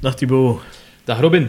Dag 0.00 0.16
Thibaut. 0.16 0.60
Dag 1.04 1.20
Robin. 1.20 1.48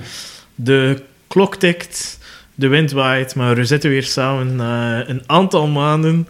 De 0.56 1.04
klok 1.28 1.56
tikt, 1.56 2.20
de 2.56 2.68
wind 2.68 2.92
waait, 2.92 3.36
maar 3.36 3.56
we 3.56 3.66
zitten 3.66 3.90
weer 3.90 4.04
samen 4.04 4.56
na 4.56 5.08
een 5.10 5.24
aantal 5.26 5.68
maanden. 5.68 6.28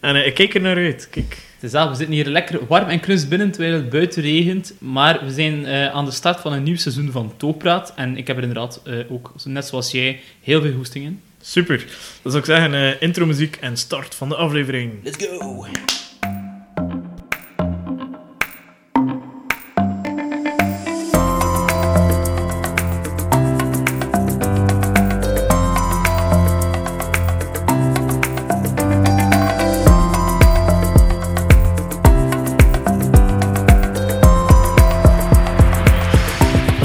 En 0.00 0.16
eh, 0.16 0.26
ik 0.26 0.34
kijk 0.34 0.54
er 0.54 0.60
naar 0.60 0.76
uit. 0.76 1.08
Kijk. 1.10 1.38
Het 1.54 1.62
is 1.62 1.70
dat, 1.70 1.88
we 1.88 1.94
zitten 1.94 2.14
hier 2.14 2.26
lekker 2.26 2.66
warm 2.66 2.88
en 2.88 3.00
knus 3.00 3.28
binnen 3.28 3.50
terwijl 3.50 3.74
het 3.74 3.90
buiten 3.90 4.22
regent. 4.22 4.74
Maar 4.78 5.24
we 5.24 5.32
zijn 5.32 5.66
eh, 5.66 5.86
aan 5.86 6.04
de 6.04 6.10
start 6.10 6.40
van 6.40 6.52
een 6.52 6.62
nieuw 6.62 6.76
seizoen 6.76 7.10
van 7.10 7.32
Toogpraat. 7.36 7.92
En 7.96 8.16
ik 8.16 8.26
heb 8.26 8.36
er 8.36 8.42
inderdaad 8.42 8.80
eh, 8.84 8.98
ook, 9.08 9.32
net 9.44 9.66
zoals 9.66 9.90
jij, 9.90 10.20
heel 10.42 10.60
veel 10.60 10.72
hoesting 10.72 11.04
in. 11.04 11.20
Super. 11.40 11.76
Dat 12.22 12.32
zou 12.32 12.38
ik 12.38 12.44
zeggen, 12.44 12.74
eh 12.74 13.02
intro 13.02 13.26
muziek 13.26 13.56
en 13.56 13.76
start 13.76 14.14
van 14.14 14.28
de 14.28 14.34
aflevering. 14.34 14.92
Let's 15.02 15.26
go! 15.26 15.66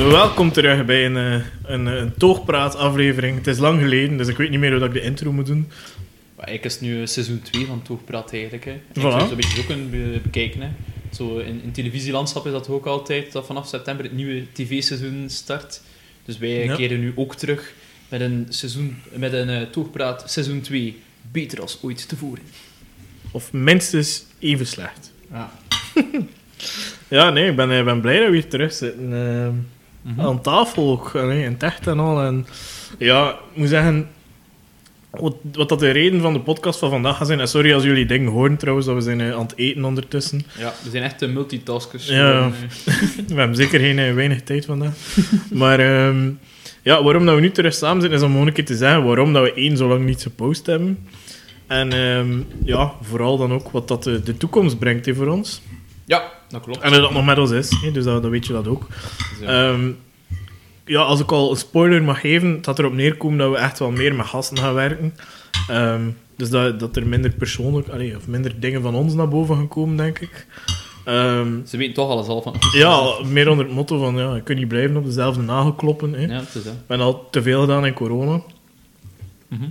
Welkom 0.08 0.52
terug 0.52 0.86
bij 0.86 1.06
een, 1.06 1.18
eh, 1.18 1.42
een, 1.64 1.86
een 1.86 2.14
toogpraat-aflevering. 2.18 3.38
Het 3.38 3.48
is 3.48 3.58
lang 3.58 3.82
geleden, 3.82 4.18
dus 4.18 4.28
ik 4.28 4.38
weet 4.38 4.50
niet 4.50 4.60
meer 4.60 4.70
hoe 4.72 4.80
dat 4.80 4.88
ik 4.88 4.94
de 4.94 5.02
intro 5.02 5.32
moet 5.32 5.46
doen. 5.46 5.68
Maar 6.36 6.46
eigenlijk 6.48 6.66
is 6.66 6.74
het 6.74 6.82
nu 6.82 7.08
seizoen 7.08 7.42
2 7.42 7.66
van 7.66 7.82
Toogpraat 7.82 8.34
eigenlijk. 8.34 8.66
Hè. 8.66 8.72
Ik 8.72 8.80
Voilà. 8.98 9.02
zou 9.02 9.22
het 9.22 9.30
een 9.32 9.36
beetje 9.36 9.56
zo 9.62 9.64
kunnen 9.68 9.90
be- 9.90 10.20
bekijken. 10.24 10.62
Hè. 10.62 10.68
Zo 11.14 11.38
in, 11.38 11.62
in 11.64 11.72
televisielandschap 11.72 12.46
is 12.46 12.52
dat 12.52 12.70
ook 12.70 12.86
altijd, 12.86 13.32
dat 13.32 13.46
vanaf 13.46 13.68
september 13.68 14.06
het 14.06 14.14
nieuwe 14.14 14.44
tv-seizoen 14.54 15.24
start. 15.30 15.82
Dus 16.26 16.38
wij 16.38 16.64
Ja. 16.64 16.76
keren 16.76 17.00
nu 17.00 17.12
ook 17.16 17.36
terug 17.36 17.74
met 18.10 18.22
een, 18.22 18.46
seizoen, 18.50 18.98
met 19.14 19.34
een 19.34 19.50
eh, 19.50 19.62
Toogpraat 19.62 20.24
seizoen 20.32 20.62
2. 20.62 20.98
Beter 21.32 21.62
als 21.62 21.80
ooit 21.82 22.08
tevoren. 22.10 22.44
Of 23.32 23.54
minstens 23.54 24.26
even 24.40 24.68
slecht. 24.68 25.12
Ja. 25.32 25.52
Ja, 27.08 27.30
nee, 27.30 27.50
ik 27.50 27.56
ben, 27.56 27.72
eh, 27.72 27.84
ben 27.84 28.02
blij 28.02 28.20
dat 28.20 28.28
we 28.30 28.34
hier 28.34 28.48
terug 28.50 28.74
zitten. 28.74 29.14
eh, 29.14 29.48
Mhm. 30.02 30.22
Aan 30.22 30.42
tafel 30.42 30.92
ook, 30.92 31.16
allee, 31.16 31.44
in 31.44 31.52
het 31.52 31.64
echt 31.64 31.88
en 31.88 32.00
al. 32.00 32.22
En 32.22 32.48
ja, 32.98 33.30
ik 33.30 33.58
moet 33.58 33.70
zeggen, 33.70 34.08
wat, 35.10 35.36
wat 35.54 35.70
dat 35.70 35.80
de 35.80 35.90
reden 35.90 36.22
van 36.22 36.34
de 36.34 36.40
podcast 36.40 36.80
van 36.80 36.90
vandaag 36.90 37.18
gaat 37.18 37.28
zijn, 37.28 37.40
en 37.40 37.48
sorry 37.48 37.74
als 37.74 37.84
jullie 37.84 38.06
dingen 38.06 38.32
horen 38.32 38.58
trouwens, 38.58 38.88
dat 38.88 38.96
we 38.96 39.02
zijn 39.02 39.22
eh, 39.22 39.34
aan 39.34 39.42
het 39.42 39.54
eten 39.56 39.86
ondertussen. 39.86 40.42
Ja, 40.58 40.74
we 40.84 40.90
zijn 40.90 41.04
echt 41.04 41.20
de 41.20 41.28
multitaskers. 41.28 42.08
Ja. 42.08 42.40
Eh, 42.40 42.48
We 43.28 43.36
hebben 43.36 43.56
zeker 43.56 43.80
geen 43.80 44.00
eh, 44.00 44.14
weinig 44.14 44.44
tijd 44.44 44.66
vandaag. 44.66 44.94
maar 45.52 45.80
ehm, 45.80 46.30
ja, 46.82 47.04
waarom 47.04 47.26
dat 47.26 47.36
we 47.36 47.42
nu 47.42 47.52
terug 47.52 47.74
samen 47.74 48.02
zitten, 48.02 48.20
is 48.20 48.26
om 48.26 48.32
gewoon 48.32 48.48
een 48.48 48.54
keer 48.54 48.66
te 48.66 48.76
zeggen 48.76 49.04
waarom 49.04 49.34
dat 49.34 49.44
we 49.44 49.54
één 49.54 49.78
zo 49.78 49.88
lang 49.88 50.06
niet 50.06 50.22
gepost 50.22 50.66
hebben. 50.66 51.08
En 51.68 51.94
ehm, 51.94 52.40
ja, 52.64 52.94
vooral 53.02 53.38
dan 53.38 53.54
ook 53.54 53.70
wat 53.70 53.88
dat 53.88 54.04
de, 54.04 54.24
de 54.24 54.38
toekomst 54.38 54.80
brengt 54.80 55.06
hè, 55.06 55.16
voor 55.16 55.28
ons. 55.28 55.62
Ja, 56.10 56.32
dat 56.50 56.62
klopt. 56.62 56.80
En 56.82 56.92
dat 56.92 57.12
nog 57.12 57.26
met 57.26 57.38
ons 57.38 57.52
is, 57.52 57.70
hè, 57.82 57.92
dus 57.92 58.04
dat, 58.04 58.22
dan 58.22 58.32
weet 58.32 58.48
je 58.48 58.54
dat 58.54 58.68
ook. 58.68 58.88
Ja. 59.42 59.48
Ehm, 59.72 59.90
ja, 60.86 61.02
als 61.02 61.20
ik 61.20 61.32
al 61.32 61.52
een 61.52 61.58
spoiler 61.58 62.04
mag 62.04 62.20
geven, 62.20 62.52
het 62.52 62.66
gaat 62.66 62.80
erop 62.80 62.94
neerkomen 62.94 63.38
dat 63.38 63.52
we 63.52 63.58
echt 63.58 63.80
wel 63.80 63.92
meer 63.92 64.16
met 64.16 64.26
gasten 64.26 64.58
gaan 64.58 64.74
werken. 64.74 65.16
Ehm, 65.68 66.02
dus 66.36 66.50
dat, 66.50 66.80
dat 66.80 66.96
er 66.96 67.08
minder 67.08 67.32
persoonlijk, 67.32 67.88
allee, 67.88 68.16
of 68.16 68.28
minder 68.28 68.60
dingen 68.60 68.82
van 68.82 68.96
ons 68.96 69.14
naar 69.14 69.28
boven 69.28 69.56
gaan 69.56 69.68
komen, 69.68 69.98
denk 69.98 70.20
ik. 70.20 70.46
Ehm, 71.06 71.66
Ze 71.66 71.78
weten 71.78 71.94
toch 71.94 72.10
alles 72.10 72.28
al 72.28 72.42
van. 72.42 72.56
ja, 72.76 73.14
meer 73.26 73.50
onder 73.50 73.66
het 73.66 73.74
motto 73.74 74.00
van, 74.00 74.16
ja, 74.18 74.36
je 74.36 74.42
kunt 74.44 74.60
niet 74.60 74.68
blijven 74.68 74.98
op 74.98 75.06
dezelfde 75.06 75.42
nagel 75.42 75.74
kloppen. 75.74 76.14
Hè. 76.14 76.26
Ja, 76.26 76.40
het 76.40 76.56
is 76.56 76.64
dat. 76.64 76.74
Ik 76.74 76.88
ben 76.88 77.00
al 77.00 77.30
te 77.30 77.42
veel 77.42 77.62
gedaan 77.62 77.86
in 77.86 77.94
corona. 77.94 78.42
Mhm. 79.48 79.64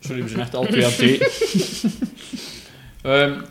Sorry, 0.00 0.22
we 0.22 0.28
zijn 0.28 0.40
echt 0.40 0.54
al 0.54 0.64
twee 0.66 0.84
aan 0.84 0.90
het 0.90 1.00
eten. 3.02 3.44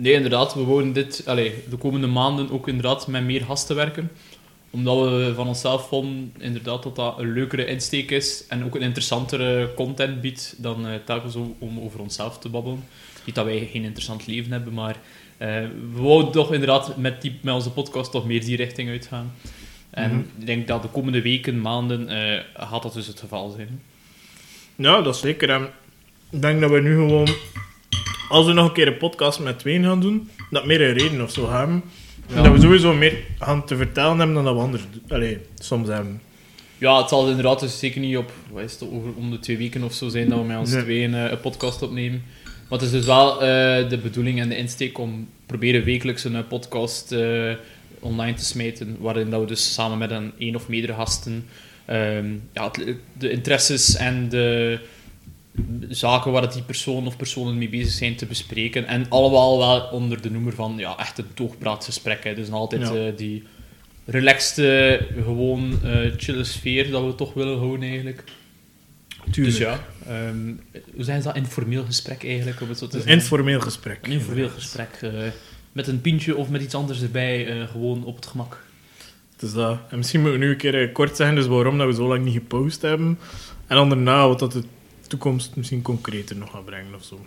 Nee, 0.00 0.12
inderdaad, 0.12 0.54
we 0.54 0.64
wouden 0.64 0.92
dit 0.92 1.22
allee, 1.26 1.54
de 1.70 1.76
komende 1.76 2.06
maanden 2.06 2.50
ook 2.50 2.68
inderdaad 2.68 3.06
met 3.06 3.24
meer 3.24 3.44
gasten 3.44 3.76
werken. 3.76 4.10
Omdat 4.70 4.98
we 5.08 5.32
van 5.34 5.46
onszelf 5.48 5.88
vonden 5.88 6.32
inderdaad, 6.38 6.82
dat 6.82 6.96
dat 6.96 7.18
een 7.18 7.32
leukere 7.32 7.66
insteek 7.66 8.10
is 8.10 8.44
en 8.48 8.64
ook 8.64 8.74
een 8.74 8.80
interessantere 8.82 9.74
content 9.74 10.20
biedt 10.20 10.54
dan 10.58 10.86
eh, 10.86 10.94
telkens 11.04 11.34
om, 11.36 11.56
om 11.58 11.80
over 11.80 12.00
onszelf 12.00 12.38
te 12.38 12.48
babbelen. 12.48 12.84
Niet 13.24 13.34
dat 13.34 13.44
wij 13.44 13.68
geen 13.72 13.84
interessant 13.84 14.26
leven 14.26 14.52
hebben, 14.52 14.72
maar 14.74 14.96
eh, 15.36 15.48
we 15.94 16.00
wouden 16.02 16.32
toch 16.32 16.52
inderdaad 16.52 16.96
met, 16.96 17.22
die, 17.22 17.38
met 17.42 17.54
onze 17.54 17.70
podcast 17.70 18.10
toch 18.10 18.26
meer 18.26 18.44
die 18.44 18.56
richting 18.56 18.88
uitgaan. 18.88 19.32
En 19.90 20.10
Mhm. 20.10 20.18
ik 20.38 20.46
denk 20.46 20.68
dat 20.68 20.82
de 20.82 20.88
komende 20.88 21.22
weken, 21.22 21.60
maanden, 21.60 22.08
eh, 22.08 22.40
gaat 22.54 22.82
dat 22.82 22.92
dus 22.94 23.06
het 23.06 23.20
geval 23.20 23.50
zijn. 23.50 23.82
Ja, 24.76 25.02
dat 25.02 25.14
is 25.14 25.20
zeker. 25.20 25.50
En 25.50 25.68
ik 26.30 26.42
denk 26.42 26.60
dat 26.60 26.70
we 26.70 26.80
nu 26.80 26.94
gewoon, 26.94 27.28
als 28.30 28.46
we 28.46 28.52
nog 28.52 28.66
een 28.66 28.72
keer 28.72 28.86
een 28.86 28.96
podcast 28.96 29.40
met 29.40 29.58
tweeën 29.58 29.84
gaan 29.84 30.00
doen, 30.00 30.28
dat 30.50 30.66
meer 30.66 30.80
een 30.80 30.92
reden 30.92 31.22
of 31.22 31.30
zo 31.30 31.50
hebben. 31.50 31.82
En 32.34 32.42
dat 32.42 32.52
we 32.52 32.60
sowieso 32.60 32.94
meer 32.94 33.14
gaan 33.38 33.64
te 33.66 33.76
vertellen 33.76 34.16
hebben 34.18 34.34
dan 34.34 34.44
dat 34.44 34.54
we 34.54 34.60
anders. 34.60 34.82
Allee, 35.08 35.38
soms 35.58 35.88
hebben. 35.88 36.20
Ja, 36.78 36.98
het 36.98 37.08
zal 37.08 37.28
inderdaad 37.28 37.60
dus 37.60 37.78
zeker 37.78 38.00
niet 38.00 38.16
op, 38.16 38.32
wat 38.50 38.62
is 38.62 38.72
het, 38.72 38.82
over 38.92 39.10
om 39.16 39.30
de 39.30 39.38
twee 39.38 39.56
weken 39.56 39.82
of 39.82 39.92
zo 39.92 40.08
zijn 40.08 40.28
dat 40.28 40.38
we 40.38 40.44
met 40.44 40.58
ons 40.58 40.72
Nee. 40.72 40.82
tweeën 40.82 41.14
eh, 41.14 41.30
een 41.30 41.40
podcast 41.40 41.82
opnemen. 41.82 42.22
Maar 42.68 42.78
het 42.78 42.82
is 42.88 42.90
dus 42.94 43.06
wel 43.06 43.32
eh, 43.42 43.88
de 43.88 43.98
bedoeling 44.02 44.40
en 44.40 44.48
de 44.48 44.56
insteek 44.56 44.98
om 44.98 45.28
proberen 45.46 45.84
wekelijks 45.84 46.24
een 46.24 46.36
eh, 46.36 46.42
podcast 46.48 47.14
online 48.00 48.34
te 48.36 48.44
smijten, 48.44 48.96
waarin 49.00 49.30
dat 49.30 49.40
we 49.40 49.46
dus 49.46 49.74
samen 49.74 49.98
met 49.98 50.10
een 50.10 50.32
één 50.38 50.54
of 50.56 50.68
meerdere 50.68 50.94
gasten 50.94 51.46
ehm, 51.84 52.26
ja, 52.52 52.64
het- 52.72 52.96
de 53.18 53.30
interesses 53.30 53.96
en 53.96 54.28
de 54.28 54.78
zaken 55.88 56.32
waar 56.32 56.42
het 56.42 56.52
die 56.52 56.62
persoon 56.62 57.06
of 57.06 57.16
personen 57.16 57.58
mee 57.58 57.68
bezig 57.68 57.92
zijn 57.92 58.16
te 58.16 58.26
bespreken. 58.26 58.86
En 58.86 59.06
allemaal 59.08 59.58
wel 59.58 59.80
onder 59.80 60.22
de 60.22 60.30
noemer 60.30 60.52
van 60.54 60.74
ja, 60.76 60.98
echt 60.98 61.18
een 61.18 61.34
toogpraatgesprek. 61.34 62.24
Hè. 62.24 62.34
Dus 62.34 62.50
altijd 62.50 62.82
Ja. 62.82 62.94
eh, 62.94 63.16
die 63.16 63.42
relaxte, 64.04 65.00
gewoon 65.24 65.78
eh 65.84 66.10
chille 66.16 66.44
sfeer 66.44 66.90
dat 66.90 67.04
we 67.04 67.14
toch 67.14 67.34
willen 67.34 67.58
houden 67.58 67.88
eigenlijk. 67.88 68.24
Tuurlijk. 69.30 69.56
Dus 69.56 69.66
ja, 69.66 69.80
ehm, 70.06 70.52
hoe 70.94 71.04
zijn 71.04 71.22
ze 71.22 71.26
dat? 71.26 71.36
Informeel 71.36 71.84
gesprek 71.84 72.24
eigenlijk, 72.24 72.60
om 72.60 72.68
het 72.68 72.78
zo 72.78 72.86
te 72.86 72.96
Een 72.96 73.02
zeggen. 73.02 73.20
informeel 73.20 73.60
gesprek. 73.60 73.98
Een 74.06 74.12
informeel 74.12 74.48
gesprek. 74.48 74.98
eh, 75.02 75.10
met 75.72 75.86
een 75.86 76.00
pintje 76.00 76.36
of 76.36 76.48
met 76.50 76.62
iets 76.62 76.74
anders 76.74 77.02
erbij, 77.02 77.66
gewoon 77.70 78.04
op 78.04 78.16
het 78.16 78.26
gemak. 78.26 78.64
Dus 79.36 79.52
dat. 79.52 79.78
En 79.90 79.96
misschien 79.96 80.20
moeten 80.20 80.38
we 80.38 80.44
nu 80.44 80.50
een 80.52 80.58
keer 80.58 80.92
kort 80.92 81.16
zeggen, 81.16 81.36
dus 81.36 81.46
waarom 81.46 81.78
dat 81.78 81.86
we 81.86 81.94
zo 81.94 82.08
lang 82.08 82.24
niet 82.24 82.34
gepost 82.34 82.82
hebben. 82.82 83.18
En 83.66 83.76
dan 83.76 83.88
daarna 83.88 84.28
wat 84.28 84.38
dat 84.38 84.52
de 84.52 84.62
toekomst 85.10 85.56
misschien 85.56 85.82
concreter 85.82 86.36
nog 86.36 86.50
gaat 86.50 86.64
brengen 86.64 86.94
of 86.94 87.04
zo. 87.04 87.20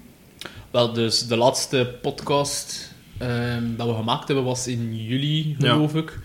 Wel, 0.71 0.93
dus 0.93 1.27
de 1.27 1.37
laatste 1.37 1.95
podcast 2.01 2.93
ehm, 3.17 3.63
dat 3.77 3.87
we 3.87 3.93
gemaakt 3.93 4.27
hebben 4.27 4.45
was 4.45 4.67
in 4.67 5.05
juli, 5.05 5.55
Ja. 5.59 5.71
geloof 5.73 5.95
ik. 5.95 6.19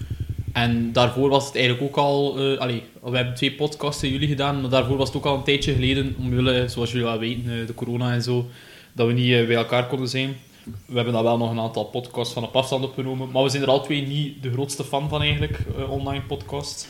En 0.53 0.93
daarvoor 0.93 1.29
was 1.29 1.47
het 1.47 1.55
eigenlijk 1.57 1.85
ook 1.89 1.97
al... 1.97 2.39
eh 2.53 2.59
allee, 2.59 2.83
we 3.03 3.17
hebben 3.17 3.35
twee 3.35 3.53
podcasts 3.53 4.03
in 4.03 4.11
juli 4.13 4.27
gedaan, 4.27 4.61
maar 4.61 4.71
daarvoor 4.71 4.97
was 4.97 5.09
het 5.09 5.17
ook 5.17 5.25
al 5.27 5.35
een 5.37 5.43
tijdje 5.43 5.73
geleden, 5.75 6.15
omwille, 6.19 6.69
zoals 6.69 6.91
jullie 6.91 7.07
wel 7.07 7.19
weten, 7.19 7.61
eh, 7.61 7.67
de 7.67 7.75
corona 7.75 8.13
en 8.13 8.23
zo, 8.23 8.47
dat 8.93 9.07
we 9.07 9.13
niet 9.13 9.33
eh, 9.33 9.47
bij 9.47 9.57
elkaar 9.57 9.87
konden 9.87 10.09
zijn. 10.09 10.37
We 10.87 10.95
hebben 10.95 11.13
dan 11.13 11.23
wel 11.23 11.39
nog 11.39 11.51
een 11.51 11.61
aantal 11.61 11.85
podcasts 11.85 12.35
van 12.35 12.43
op 12.45 12.57
afstand 12.57 12.85
opgenomen, 12.85 13.31
maar 13.31 13.43
we 13.43 13.49
zijn 13.49 13.63
er 13.63 13.69
al 13.69 13.83
twee 13.83 14.07
niet 14.07 14.43
de 14.43 14.53
grootste 14.53 14.85
fan 14.85 15.09
van 15.09 15.23
eigenlijk, 15.23 15.59
online 15.89 16.23
podcasts. 16.23 16.87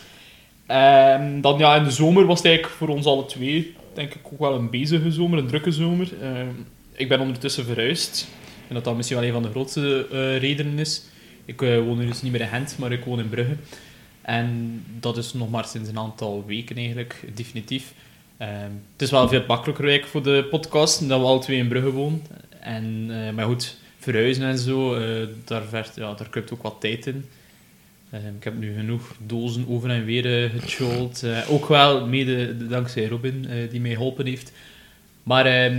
En 0.66 1.40
dan 1.40 1.58
ja, 1.58 1.76
in 1.76 1.84
de 1.84 1.90
zomer 1.90 2.26
was 2.26 2.36
het 2.38 2.46
eigenlijk 2.46 2.76
voor 2.76 2.88
ons 2.88 3.06
alle 3.06 3.24
twee, 3.26 3.74
denk 3.98 4.14
ik, 4.14 4.32
ook 4.32 4.38
wel 4.38 4.54
een 4.54 4.70
bezige 4.70 5.12
zomer, 5.12 5.38
een 5.38 5.46
drukke 5.46 5.72
zomer. 5.72 6.08
Ehm, 6.22 6.48
ik 6.92 7.08
ben 7.08 7.20
ondertussen 7.20 7.64
verhuisd. 7.64 8.28
En 8.68 8.74
dat 8.74 8.84
dat 8.84 8.96
misschien 8.96 9.18
wel 9.18 9.26
een 9.26 9.32
van 9.32 9.42
de 9.42 9.50
grootste 9.50 10.06
eh, 10.10 10.38
redenen 10.38 10.78
is. 10.78 11.02
Ik 11.44 11.62
eh, 11.62 11.78
woon 11.78 11.98
nu 11.98 12.06
dus 12.06 12.22
niet 12.22 12.32
meer 12.32 12.40
in 12.40 12.48
Gent, 12.48 12.78
maar 12.78 12.92
ik 12.92 13.04
woon 13.04 13.18
in 13.18 13.28
Brugge. 13.28 13.56
En 14.22 14.82
dat 15.00 15.16
is 15.16 15.32
nog 15.32 15.50
maar 15.50 15.64
sinds 15.64 15.88
een 15.88 15.98
aantal 15.98 16.44
weken 16.46 16.76
eigenlijk, 16.76 17.24
definitief. 17.34 17.94
Ehm, 18.38 18.70
het 18.92 19.02
is 19.02 19.10
wel 19.10 19.28
veel 19.28 19.44
makkelijker 19.46 20.06
voor 20.08 20.22
de 20.22 20.46
podcast, 20.50 21.08
dat 21.08 21.20
we 21.20 21.26
alle 21.26 21.38
twee 21.38 21.58
in 21.58 21.68
Brugge 21.68 21.90
wonen. 21.90 22.22
En, 22.60 23.06
eh, 23.10 23.34
maar 23.34 23.46
goed, 23.46 23.76
verhuizen 23.98 24.44
en 24.44 24.58
zo, 24.58 24.94
eh, 24.94 25.26
daar, 25.44 25.62
vergt, 25.62 25.96
ja, 25.96 26.14
daar 26.14 26.28
kruipt 26.28 26.52
ook 26.52 26.62
wat 26.62 26.76
tijd 26.80 27.06
in. 27.06 27.24
Ehm, 28.10 28.34
ik 28.38 28.44
heb 28.44 28.58
nu 28.58 28.74
genoeg 28.76 29.14
dozen 29.26 29.64
over 29.68 29.90
en 29.90 30.04
weer 30.04 30.44
uh, 30.44 30.50
gechold. 30.60 31.22
Eh, 31.22 31.50
ook 31.52 31.68
wel 31.68 32.06
mede 32.06 32.66
dankzij 32.66 33.06
Robin, 33.06 33.46
eh, 33.48 33.70
die 33.70 33.80
mij 33.80 33.90
geholpen 33.92 34.26
heeft. 34.26 34.52
Maar, 35.22 35.46
ehm, 35.46 35.76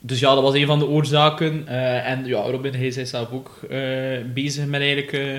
dus 0.00 0.20
ja, 0.20 0.34
dat 0.34 0.42
was 0.42 0.54
een 0.54 0.66
van 0.66 0.78
de 0.78 0.86
oorzaken. 0.86 1.68
Eh, 1.68 2.10
en 2.10 2.24
ja, 2.26 2.40
Robin, 2.40 2.74
hij 2.74 2.86
is 2.86 3.10
zelf 3.10 3.30
ook 3.30 3.58
eh, 3.70 3.78
bezig 4.34 4.66
met 4.66 4.80
eigenlijk... 4.80 5.12
eh, 5.12 5.34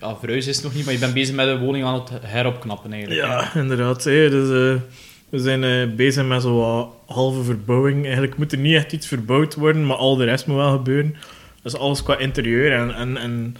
ja, 0.00 0.16
verhuizen 0.16 0.50
is 0.50 0.56
het 0.56 0.64
nog 0.64 0.74
niet, 0.74 0.84
maar 0.84 0.94
je 0.94 1.00
bent 1.00 1.14
bezig 1.14 1.34
met 1.34 1.46
de 1.46 1.58
woning 1.58 1.84
aan 1.84 1.94
het 1.94 2.10
heropknappen 2.22 2.92
eigenlijk. 2.92 3.20
hè. 3.22 3.26
Ja, 3.26 3.54
inderdaad. 3.54 4.04
Hè. 4.04 4.30
Dus, 4.30 4.48
eh, 4.48 4.80
we 5.28 5.38
zijn 5.38 5.64
eh, 5.64 5.96
bezig 5.96 6.24
met 6.26 6.42
zo'n 6.42 6.88
halve 7.06 7.42
verbouwing. 7.42 8.04
Eigenlijk 8.04 8.36
moet 8.36 8.52
er 8.52 8.58
niet 8.58 8.74
echt 8.74 8.92
iets 8.92 9.06
verbouwd 9.06 9.54
worden, 9.54 9.86
maar 9.86 9.96
al 9.96 10.16
de 10.16 10.24
rest 10.24 10.46
moet 10.46 10.56
wel 10.56 10.72
gebeuren. 10.76 11.16
Dus 11.62 11.76
alles 11.76 12.02
qua 12.02 12.18
interieur 12.18 12.72
en, 12.72 12.94
en, 12.94 13.16
en 13.16 13.56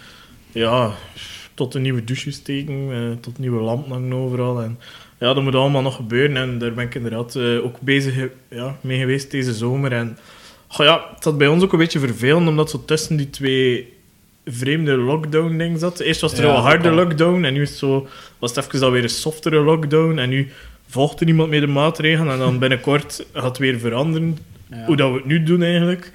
ja, 0.51 0.91
tot 1.59 1.75
een 1.75 1.81
nieuwe 1.81 2.03
douche 2.03 2.31
steken, 2.31 2.87
eh, 2.91 2.99
tot 3.21 3.37
nieuwe 3.39 3.61
lampen 3.61 3.91
hangen 3.91 4.13
overal. 4.13 4.61
En, 4.61 4.79
ja, 5.19 5.33
dat 5.33 5.43
moet 5.43 5.55
allemaal 5.55 5.81
nog 5.81 5.95
gebeuren 5.95 6.37
en 6.37 6.57
daar 6.57 6.73
ben 6.73 6.85
ik 6.85 6.95
inderdaad 6.95 7.35
eh, 7.35 7.65
ook 7.65 7.79
bezig 7.81 8.13
ge- 8.13 8.31
ja, 8.49 8.77
mee 8.81 8.99
geweest 8.99 9.31
deze 9.31 9.53
zomer. 9.53 9.91
En 9.91 10.17
ja, 10.77 11.05
het 11.13 11.23
zat 11.23 11.37
bij 11.37 11.47
ons 11.47 11.63
ook 11.63 11.71
een 11.73 11.79
beetje 11.79 11.99
vervelend, 11.99 12.47
omdat 12.47 12.69
zo 12.69 12.83
tussen 12.85 13.15
die 13.17 13.29
twee 13.29 13.93
vreemde 14.45 14.97
lockdown-dingen 14.97 15.79
zat. 15.79 15.99
Eerst 15.99 16.21
was 16.21 16.33
er 16.33 16.43
Ja, 16.43 16.49
al 16.51 16.55
een 16.57 16.61
harde 16.63 16.91
lockdown 16.91 17.43
en 17.43 17.53
nu 17.53 17.61
is 17.61 17.69
het 17.69 17.77
zo, 17.77 18.07
was 18.39 18.55
het 18.55 18.65
even 18.65 18.85
alweer 18.85 19.03
een 19.03 19.09
softere 19.09 19.59
lockdown. 19.61 20.17
En 20.17 20.29
nu 20.29 20.51
volgt 20.87 21.19
er 21.19 21.25
niemand 21.25 21.49
meer 21.49 21.61
de 21.61 21.67
maatregelen 21.67 22.33
en 22.33 22.39
dan 22.39 22.59
binnenkort 22.59 23.25
gaat 23.33 23.43
het 23.43 23.57
weer 23.57 23.79
veranderen 23.79 24.37
Ja. 24.69 24.85
hoe 24.85 24.95
dat 24.95 25.09
we 25.11 25.15
het 25.15 25.25
nu 25.25 25.43
doen 25.43 25.63
eigenlijk. 25.63 26.11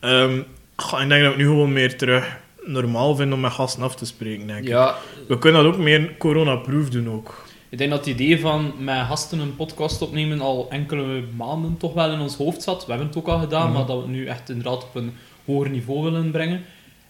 Ehm, 0.00 0.40
goh, 0.76 1.02
ik 1.02 1.08
denk 1.08 1.22
dat 1.22 1.32
we 1.32 1.38
nu 1.42 1.44
gewoon 1.46 1.72
meer 1.72 1.96
terug 1.96 2.36
normaal 2.72 3.14
vinden 3.16 3.34
om 3.34 3.40
met 3.40 3.52
gasten 3.52 3.82
af 3.82 3.94
te 3.94 4.06
spreken, 4.06 4.46
denk 4.46 4.58
ik. 4.62 4.68
ja, 4.68 4.96
We 5.28 5.38
kunnen 5.38 5.62
dat 5.64 5.72
ook 5.74 5.78
meer 5.80 6.16
corona-proof 6.18 6.88
doen 6.90 7.08
ook. 7.10 7.46
ik 7.68 7.78
denk 7.78 7.90
dat 7.90 7.98
het 7.98 8.08
idee 8.08 8.40
van 8.40 8.72
met 8.78 9.06
gasten 9.06 9.38
een 9.38 9.56
podcast 9.56 10.02
opnemen 10.02 10.40
al 10.40 10.66
enkele 10.70 11.22
maanden 11.36 11.76
toch 11.76 11.92
wel 11.94 12.10
in 12.12 12.20
ons 12.20 12.36
hoofd 12.36 12.62
zat. 12.62 12.84
We 12.84 12.90
hebben 12.90 13.08
het 13.08 13.16
ook 13.16 13.28
al 13.28 13.38
gedaan, 13.38 13.64
Mhm. 13.68 13.72
maar 13.76 13.86
dat 13.86 13.96
we 13.96 14.02
het 14.02 14.10
nu 14.10 14.26
echt 14.26 14.48
inderdaad 14.48 14.82
op 14.84 14.94
een 14.94 15.12
hoger 15.46 15.70
niveau 15.70 16.02
willen 16.02 16.30
brengen. 16.30 16.64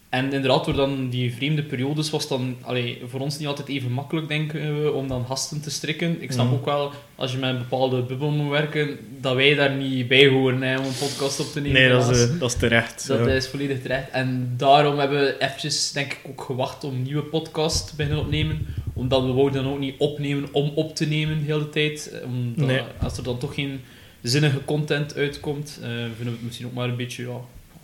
En 0.09 0.23
inderdaad, 0.33 0.65
door 0.65 0.73
dan 0.75 1.09
die 1.09 1.33
vreemde 1.33 1.63
periodes 1.63 2.09
was 2.09 2.27
dan 2.27 2.55
allee, 2.61 3.01
voor 3.05 3.19
ons 3.19 3.37
niet 3.37 3.47
altijd 3.47 3.67
even 3.67 3.91
makkelijk, 3.91 4.27
denken 4.27 4.83
we, 4.83 4.91
om 4.91 5.07
dan 5.07 5.25
gasten 5.25 5.61
te 5.61 5.69
strikken. 5.69 6.21
Ik 6.21 6.31
snap 6.31 6.45
Mhm. 6.45 6.55
ook 6.55 6.65
wel, 6.65 6.91
als 7.15 7.31
je 7.31 7.37
met 7.37 7.49
een 7.49 7.57
bepaalde 7.57 8.01
bubbel 8.01 8.31
moet 8.31 8.49
werken, 8.49 8.97
dat 9.21 9.35
wij 9.35 9.55
daar 9.55 9.75
niet 9.75 10.07
bij 10.07 10.27
horen 10.27 10.61
hè, 10.61 10.77
om 10.79 10.85
een 10.85 10.97
podcast 10.99 11.39
op 11.39 11.45
te 11.51 11.61
nemen. 11.61 11.81
Nee, 11.81 11.89
dat 11.89 12.09
is, 12.09 12.23
eh, 12.29 12.39
dat 12.39 12.49
is 12.51 12.57
terecht. 12.57 13.07
Dat 13.07 13.19
ja. 13.19 13.27
is 13.27 13.47
volledig 13.47 13.81
terecht. 13.81 14.09
En 14.09 14.53
daarom 14.57 14.97
hebben 14.99 15.19
we 15.19 15.35
eventjes, 15.39 15.91
denk 15.91 16.11
ik, 16.11 16.19
ook 16.27 16.41
gewacht 16.41 16.83
om 16.83 16.93
een 16.93 17.01
nieuwe 17.03 17.23
podcast 17.23 17.87
te 17.89 17.95
beginnen 17.95 18.21
opnemen. 18.23 18.65
Omdat 18.93 19.23
we 19.23 19.31
wouden 19.31 19.63
dan 19.63 19.71
ook 19.73 19.79
niet 19.79 19.95
opnemen 19.97 20.49
om 20.53 20.71
op 20.75 20.95
te 20.95 21.05
nemen 21.05 21.39
de 21.45 21.51
hele 21.51 21.69
tijd. 21.69 22.11
Eh, 22.11 22.23
Omdat, 22.27 22.65
Nee. 22.67 22.81
Als 23.01 23.17
er 23.17 23.23
dan 23.23 23.37
toch 23.39 23.53
geen 23.53 23.81
zinnige 24.21 24.65
content 24.65 25.15
uitkomt, 25.15 25.79
eh, 25.81 25.87
vinden 25.89 26.15
we 26.25 26.29
het 26.29 26.43
misschien 26.43 26.65
ook 26.67 26.73
maar 26.73 26.89
een 26.89 26.95
beetje 26.95 27.23
ja, 27.23 27.39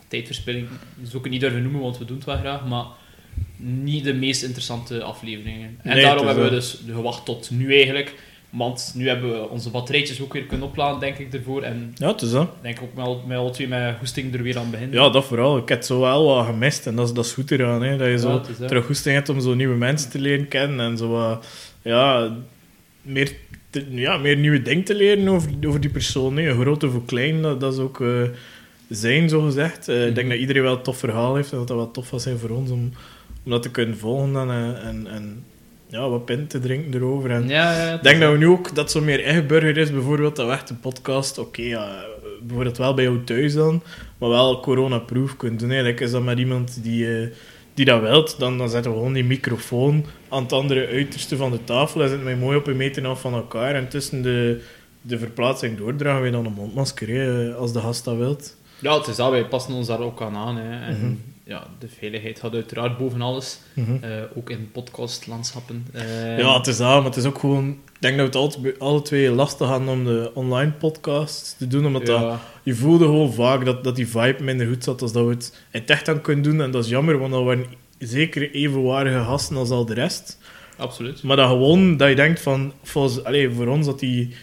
tijdverspilling. 0.08 0.68
Dat 0.68 1.06
zou 1.06 1.16
ik 1.16 1.22
het 1.22 1.32
niet 1.32 1.40
durven 1.40 1.62
noemen, 1.62 1.80
want 1.80 1.98
we 1.98 2.04
doen 2.04 2.16
het 2.16 2.26
wel 2.26 2.36
graag. 2.36 2.64
Maar 2.66 2.84
niet 3.56 4.04
de 4.04 4.14
meest 4.14 4.42
interessante 4.42 5.02
afleveringen. 5.02 5.78
En 5.82 5.94
Nee, 5.94 6.04
daarom 6.04 6.26
hebben 6.26 6.44
we 6.44 6.50
dus 6.50 6.78
gewacht 6.92 7.24
tot 7.24 7.50
nu 7.50 7.74
eigenlijk. 7.74 8.14
Want 8.50 8.92
nu 8.96 9.08
hebben 9.08 9.30
we 9.32 9.48
onze 9.48 9.70
batterijtjes 9.70 10.20
ook 10.20 10.32
weer 10.32 10.42
kunnen 10.42 10.66
opladen, 10.66 11.00
denk 11.00 11.18
ik, 11.18 11.32
ervoor. 11.34 11.62
En 11.62 11.92
Ja, 11.94 12.12
het 12.12 12.22
is 12.22 12.30
dat. 12.30 12.42
ik 12.42 12.48
denk 12.62 12.78
ook 12.82 12.94
met, 12.94 13.26
met 13.26 13.36
alle 13.38 13.50
twee 13.50 13.68
met 13.68 13.96
goesting 13.98 14.34
er 14.34 14.42
weer 14.42 14.58
aan 14.58 14.70
beginnen. 14.70 14.96
Ja, 15.02 15.08
dat 15.10 15.24
vooral. 15.24 15.56
Ik 15.58 15.68
heb 15.68 15.82
zo 15.82 16.00
wel 16.00 16.24
wat 16.26 16.46
gemist 16.46 16.86
en 16.86 16.96
dat 16.96 17.08
is, 17.08 17.14
dat 17.14 17.24
is 17.24 17.32
goed 17.32 17.50
eraan. 17.50 17.82
Hè, 17.82 17.96
dat 17.96 18.08
je 18.08 18.18
zo 18.18 18.42
Ja, 18.60 18.66
terug 18.66 18.86
goesting 18.86 19.14
hebt 19.14 19.28
om 19.28 19.40
zo 19.40 19.54
nieuwe 19.54 19.76
mensen 19.76 20.10
te 20.10 20.18
leren 20.18 20.48
kennen 20.48 20.80
en 20.90 20.96
zo 20.96 21.08
wat, 21.08 21.46
ja, 21.82 22.36
meer, 23.02 23.32
te- 23.70 23.86
ja, 23.90 24.16
meer 24.16 24.36
nieuwe 24.36 24.62
dingen 24.62 24.84
te 24.84 24.94
leren 24.94 25.28
over, 25.28 25.50
over 25.66 25.80
die 25.80 25.90
persoon. 25.90 26.36
Hè. 26.36 26.54
Groot 26.60 26.82
of 26.84 27.04
klein, 27.06 27.42
dat, 27.42 27.60
dat 27.60 27.72
is 27.72 27.78
ook 27.78 28.00
eh, 28.00 28.22
zijn, 28.88 29.28
zo 29.28 29.40
gezegd. 29.40 29.88
Eh, 29.88 30.06
Ik 30.06 30.14
denk 30.14 30.26
Mhm. 30.26 30.28
dat 30.28 30.38
iedereen 30.38 30.62
wel 30.62 30.76
een 30.76 30.82
tof 30.82 30.98
verhaal 30.98 31.34
heeft 31.34 31.52
en 31.52 31.58
dat 31.58 31.68
dat 31.68 31.76
wel 31.76 31.90
tof 31.90 32.10
was 32.10 32.22
zijn 32.22 32.38
voor 32.38 32.50
ons 32.50 32.70
om, 32.70 32.92
om 33.44 33.50
dat 33.50 33.62
te 33.62 33.70
kunnen 33.70 33.98
volgen 33.98 34.32
dan, 34.32 34.50
en, 34.50 34.82
en, 34.82 35.06
en 35.06 35.44
ja, 35.88 36.08
wat 36.08 36.24
pint 36.24 36.50
te 36.50 36.60
drinken 36.60 36.94
erover. 36.94 37.30
En, 37.30 37.48
Ja, 37.48 37.72
ja, 37.86 37.94
ik 37.94 38.02
denk 38.02 38.20
dat 38.20 38.32
we 38.32 38.38
nu 38.38 38.46
ook, 38.46 38.74
dat 38.74 38.90
zo 38.90 39.00
meer 39.00 39.24
ingeburgerd 39.24 39.76
is, 39.76 39.92
bijvoorbeeld 39.92 40.36
dat 40.36 40.46
we 40.46 40.52
echt 40.52 40.70
een 40.70 40.80
podcast, 40.80 41.38
oké, 41.38 41.62
ja, 41.62 42.04
bijvoorbeeld 42.42 42.78
wel 42.78 42.94
bij 42.94 43.04
jou 43.04 43.24
thuis 43.24 43.54
dan, 43.54 43.82
maar 44.18 44.28
wel 44.28 44.60
corona-proof 44.60 45.36
kunnen 45.36 45.58
doen. 45.58 45.68
Eigenlijk 45.70 46.00
is 46.00 46.10
dat 46.10 46.22
met 46.22 46.38
iemand 46.38 46.82
die, 46.82 47.20
eh, 47.20 47.28
die 47.74 47.84
dat 47.84 48.00
wilt, 48.00 48.38
dan, 48.38 48.58
dan 48.58 48.68
zetten 48.70 48.90
we 48.90 48.96
gewoon 48.96 49.12
die 49.12 49.24
microfoon 49.24 50.04
aan 50.28 50.42
het 50.42 50.52
andere 50.52 50.86
uiterste 50.86 51.36
van 51.36 51.50
de 51.50 51.64
tafel 51.64 52.02
en 52.02 52.08
zitten 52.08 52.26
wij 52.26 52.36
mooi 52.36 52.56
op 52.56 52.66
een 52.66 52.76
meter 52.76 53.06
af 53.06 53.20
van 53.20 53.34
elkaar 53.34 53.74
en 53.74 53.88
tussen 53.88 54.22
de, 54.22 54.60
de 55.00 55.18
verplaatsing 55.18 55.78
doordragen 55.78 56.22
we 56.22 56.30
dan 56.30 56.46
een 56.46 56.52
mondmasker, 56.52 57.08
hè, 57.08 57.52
als 57.54 57.72
de 57.72 57.80
gast 57.80 58.04
dat 58.04 58.16
wilt. 58.16 58.55
Ja, 58.78 58.98
het 58.98 59.06
is 59.06 59.16
dat. 59.16 59.30
Wij 59.30 59.44
passen 59.44 59.74
ons 59.74 59.86
daar 59.86 60.00
ook 60.00 60.22
aan 60.22 60.36
aan. 60.36 60.56
Hè. 60.56 60.86
En 60.86 60.98
Mhm. 61.00 61.14
ja, 61.44 61.66
de 61.78 61.88
veiligheid 61.98 62.40
gaat 62.40 62.54
uiteraard 62.54 62.98
boven 62.98 63.22
alles. 63.22 63.58
eh, 64.00 64.10
ook 64.34 64.50
in 64.50 64.68
podcastlandschappen. 64.72 65.86
Eh, 65.92 66.38
Ja, 66.38 66.56
het 66.56 66.66
is 66.66 66.76
dat, 66.76 66.88
maar 66.96 67.04
het 67.04 67.16
is 67.16 67.24
ook 67.24 67.38
gewoon... 67.38 67.68
Ik 67.68 68.02
denk 68.02 68.16
dat 68.18 68.34
we 68.34 68.38
het 68.40 68.56
alle, 68.56 68.74
alle 68.78 69.02
twee 69.02 69.30
lastig 69.30 69.68
hadden 69.68 69.88
om 69.88 70.04
de 70.04 70.30
online 70.34 70.70
podcast 70.72 71.54
te 71.58 71.66
doen, 71.66 71.86
omdat 71.86 72.06
dat 72.06 72.38
je 72.62 72.74
voelde 72.74 73.04
gewoon 73.04 73.32
vaak 73.32 73.64
dat, 73.64 73.84
dat 73.84 73.96
die 73.96 74.08
vibe 74.08 74.42
minder 74.42 74.66
goed 74.66 74.84
zat 74.84 75.02
als 75.02 75.12
dat 75.12 75.24
we 75.24 75.30
het 75.30 75.52
in 75.70 75.80
het 75.80 75.90
echt 75.90 76.08
aan 76.08 76.20
kunnen 76.20 76.44
doen. 76.44 76.60
En 76.60 76.70
dat 76.70 76.84
is 76.84 76.90
jammer, 76.90 77.18
want 77.18 77.32
dat 77.32 77.44
waren 77.44 77.64
zeker 77.98 78.50
evenwaardige 78.50 79.18
gasten 79.24 79.56
als 79.56 79.70
al 79.70 79.84
de 79.86 79.94
rest. 79.94 80.38
absoluut. 80.76 81.22
Maar 81.22 81.36
dat 81.36 81.48
gewoon, 81.48 81.96
dat 81.96 82.08
je 82.08 82.14
denkt 82.14 82.40
van, 82.40 82.72
volgens, 82.82 83.24
allee, 83.24 83.50
voor 83.50 83.66
ons 83.66 83.86
dat 83.86 83.98
die 84.00 84.34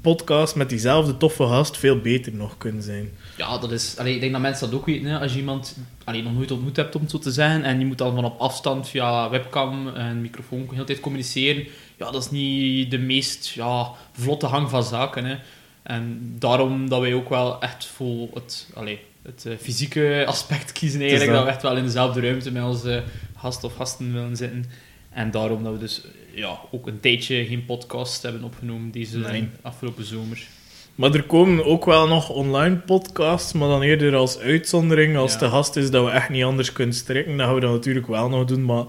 podcast 0.00 0.54
met 0.54 0.68
diezelfde 0.68 1.16
toffe 1.16 1.46
gast 1.46 1.76
veel 1.76 2.00
beter 2.00 2.34
nog 2.34 2.58
kunnen 2.58 2.82
zijn. 2.82 3.10
Ja, 3.36 3.58
dat 3.58 3.72
is, 3.72 3.94
allee, 3.98 4.14
ik 4.14 4.20
denk 4.20 4.32
dat 4.32 4.40
mensen 4.40 4.70
dat 4.70 4.78
ook 4.78 4.86
weten. 4.86 5.06
Hè. 5.06 5.18
Als 5.18 5.32
je 5.32 5.38
iemand 5.38 5.76
allee, 6.04 6.22
nog 6.22 6.34
nooit 6.34 6.50
ontmoet 6.50 6.76
hebt, 6.76 6.94
om 6.94 7.00
het 7.00 7.10
zo 7.10 7.18
te 7.18 7.32
zeggen, 7.32 7.64
en 7.64 7.78
je 7.78 7.86
moet 7.86 7.98
dan 7.98 8.14
van 8.14 8.24
op 8.24 8.40
afstand 8.40 8.88
via 8.88 9.30
webcam 9.30 9.88
en 9.88 10.20
microfoon 10.20 10.66
de 10.66 10.72
hele 10.72 10.84
tijd 10.84 11.00
communiceren, 11.00 11.66
ja, 11.96 12.10
dat 12.10 12.22
is 12.22 12.30
niet 12.30 12.90
de 12.90 12.98
meest 12.98 13.48
ja, 13.48 13.90
vlotte 14.12 14.46
hang 14.46 14.70
van 14.70 14.84
zaken. 14.84 15.24
Hè. 15.24 15.36
En 15.82 16.34
daarom 16.38 16.88
dat 16.88 17.00
wij 17.00 17.14
ook 17.14 17.28
wel 17.28 17.60
echt 17.60 17.86
voor 17.86 18.28
het, 18.34 18.70
allee, 18.74 19.00
het 19.22 19.46
eh, 19.46 19.52
fysieke 19.60 20.24
aspect 20.26 20.72
kiezen, 20.72 21.00
eigenlijk, 21.00 21.30
dat. 21.30 21.38
dat 21.38 21.46
we 21.46 21.52
echt 21.52 21.62
wel 21.62 21.76
in 21.76 21.84
dezelfde 21.84 22.20
ruimte 22.20 22.52
met 22.52 22.64
onze 22.64 23.02
gast 23.36 23.64
of 23.64 23.74
gasten 23.74 24.12
willen 24.12 24.36
zitten. 24.36 24.64
En 25.10 25.30
daarom 25.30 25.64
dat 25.64 25.72
we 25.72 25.78
dus 25.78 26.02
ja, 26.34 26.58
ook 26.70 26.86
een 26.86 27.00
tijdje 27.00 27.44
geen 27.46 27.64
podcast 27.64 28.22
hebben 28.22 28.42
opgenomen 28.44 28.90
deze 28.90 29.18
Nee. 29.18 29.48
afgelopen 29.62 30.04
zomer. 30.04 30.46
Maar 30.94 31.14
er 31.14 31.22
komen 31.22 31.64
ook 31.64 31.84
wel 31.84 32.08
nog 32.08 32.28
online 32.28 32.76
podcasts, 32.76 33.52
maar 33.52 33.68
dan 33.68 33.82
eerder 33.82 34.14
als 34.14 34.38
uitzondering. 34.38 35.16
Als 35.16 35.32
Ja. 35.32 35.38
de 35.38 35.48
gast 35.48 35.76
is 35.76 35.90
dat 35.90 36.04
we 36.04 36.10
echt 36.10 36.28
niet 36.28 36.44
anders 36.44 36.72
kunnen 36.72 36.94
strikken, 36.94 37.36
dan 37.36 37.46
gaan 37.46 37.54
we 37.54 37.60
dat 37.60 37.72
natuurlijk 37.72 38.06
wel 38.06 38.28
nog 38.28 38.44
doen. 38.44 38.64
Maar 38.64 38.84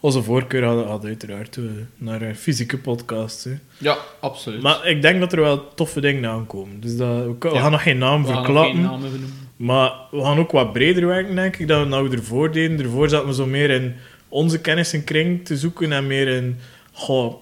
onze 0.00 0.22
voorkeur 0.22 0.64
had, 0.64 0.84
had 0.86 1.04
uiteraard 1.04 1.56
eh, 1.56 1.62
naar 1.96 2.22
eh, 2.22 2.34
fysieke 2.34 2.78
podcasts. 2.78 3.44
Hè. 3.44 3.50
Ja, 3.78 3.96
absoluut. 4.20 4.62
Maar 4.62 4.86
ik 4.86 5.02
denk 5.02 5.20
dat 5.20 5.32
er 5.32 5.40
wel 5.40 5.74
toffe 5.74 6.00
dingen 6.00 6.30
aankomen. 6.30 6.80
Dus 6.80 6.96
dat, 6.96 7.24
we, 7.24 7.34
kan- 7.38 7.50
we 7.50 7.56
Ja. 7.56 7.62
gaan 7.62 7.72
nog 7.72 7.82
geen 7.82 7.98
naam 7.98 8.24
We 8.24 8.32
verklappen. 8.32 8.72
geen 8.74 8.82
namen 8.82 9.10
benoemen. 9.12 9.46
Maar 9.56 9.92
we 10.10 10.22
gaan 10.22 10.38
ook 10.38 10.50
wat 10.52 10.72
breder 10.72 11.06
werken, 11.06 11.34
denk 11.34 11.56
ik, 11.56 11.68
dan 11.68 11.80
we 11.82 11.88
nou 11.88 12.12
ervoor 12.12 12.52
deden. 12.52 12.80
Ervoor 12.80 13.08
zaten 13.08 13.26
we 13.28 13.34
zo 13.34 13.46
meer 13.46 13.70
in 13.70 13.94
onze 14.28 14.60
kennissenkring 14.60 15.44
te 15.44 15.56
zoeken 15.56 15.92
en 15.92 16.06
meer 16.06 16.28
in, 16.28 16.56
goh, 16.98 17.34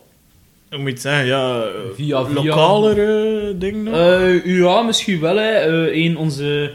hoe 0.70 0.78
moet 0.78 0.86
je 0.86 0.90
het 0.92 1.00
zeggen, 1.00 1.26
ja, 1.26 1.62
Via- 1.94 2.25
via- 2.25 2.34
lokalere 2.34 3.54
dingen. 3.58 3.84
nog. 3.84 3.94
Eh, 3.94 4.58
ja, 4.58 4.82
misschien 4.82 5.20
wel. 5.20 5.36
Hè. 5.36 5.90
Één, 5.90 6.16
onze... 6.16 6.72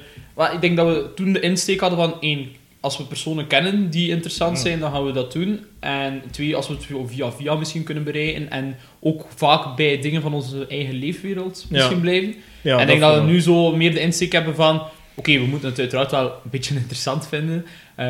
Ik 0.54 0.62
denk 0.62 0.78
dat 0.78 0.88
we 0.88 1.14
toen 1.16 1.34
de 1.34 1.40
insteek 1.40 1.80
hadden 1.80 2.00
van 2.00 2.14
één, 2.22 2.48
als 2.80 2.98
we 2.98 3.04
personen 3.04 3.48
kennen 3.48 3.90
die 3.90 4.10
interessant 4.10 4.58
Ja. 4.58 4.64
zijn, 4.64 4.80
dan 4.80 4.92
gaan 4.92 5.06
we 5.06 5.12
dat 5.12 5.32
doen. 5.32 5.60
En 5.80 6.22
twee, 6.32 6.56
als 6.56 6.68
we 6.68 6.74
het 6.74 6.86
via 7.08 7.32
via 7.32 7.56
misschien 7.56 7.84
kunnen 7.84 8.04
bereiken 8.04 8.50
en 8.52 8.78
ook 9.00 9.26
vaak 9.36 9.76
bij 9.76 10.00
dingen 10.02 10.22
van 10.22 10.34
onze 10.34 10.66
eigen 10.68 10.94
leefwereld 10.96 11.66
Ja. 11.70 11.76
misschien 11.78 12.02
blijven. 12.02 12.36
ja, 12.62 12.76
en 12.76 12.82
ik 12.82 12.88
denk 12.88 13.00
dat 13.00 13.16
we 13.16 13.22
nu 13.32 13.42
zo 13.42 13.76
meer 13.76 13.94
de 13.94 14.00
insteek 14.00 14.32
hebben 14.32 14.56
van... 14.56 14.82
Oké, 15.16 15.32
we 15.40 15.46
moeten 15.46 15.70
het 15.70 15.80
uiteraard 15.80 16.12
wel 16.12 16.26
een 16.26 16.50
beetje 16.52 16.76
interessant 16.84 17.28
vinden. 17.28 17.66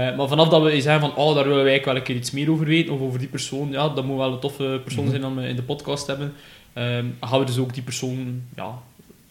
Eh, 0.10 0.18
maar 0.18 0.28
vanaf 0.28 0.48
dat 0.50 0.62
we 0.64 0.82
zeggen 0.82 1.02
van... 1.02 1.16
Oh, 1.16 1.36
daar 1.36 1.44
willen 1.48 1.64
wij 1.64 1.72
eigenlijk 1.72 1.86
wel 1.86 1.96
een 1.96 2.04
keer 2.04 2.16
iets 2.16 2.32
meer 2.32 2.52
over 2.52 2.66
weten. 2.66 2.94
Of 2.94 3.00
over 3.02 3.20
die 3.20 3.28
persoon. 3.28 3.72
Ja, 3.72 3.90
dat 3.90 4.06
moet 4.06 4.18
wel 4.18 4.34
een 4.34 4.40
toffe 4.40 4.82
persoon 4.84 5.02
Mhm. 5.04 5.10
zijn 5.10 5.22
dan 5.22 5.36
we 5.36 5.48
in 5.48 5.56
de 5.56 5.62
podcast 5.64 6.08
hebben. 6.08 6.34
ehm, 6.74 7.06
gaan 7.22 7.40
we 7.40 7.46
dus 7.46 7.58
ook 7.58 7.74
die 7.74 7.84
persoon 7.84 8.42
ja, 8.56 8.78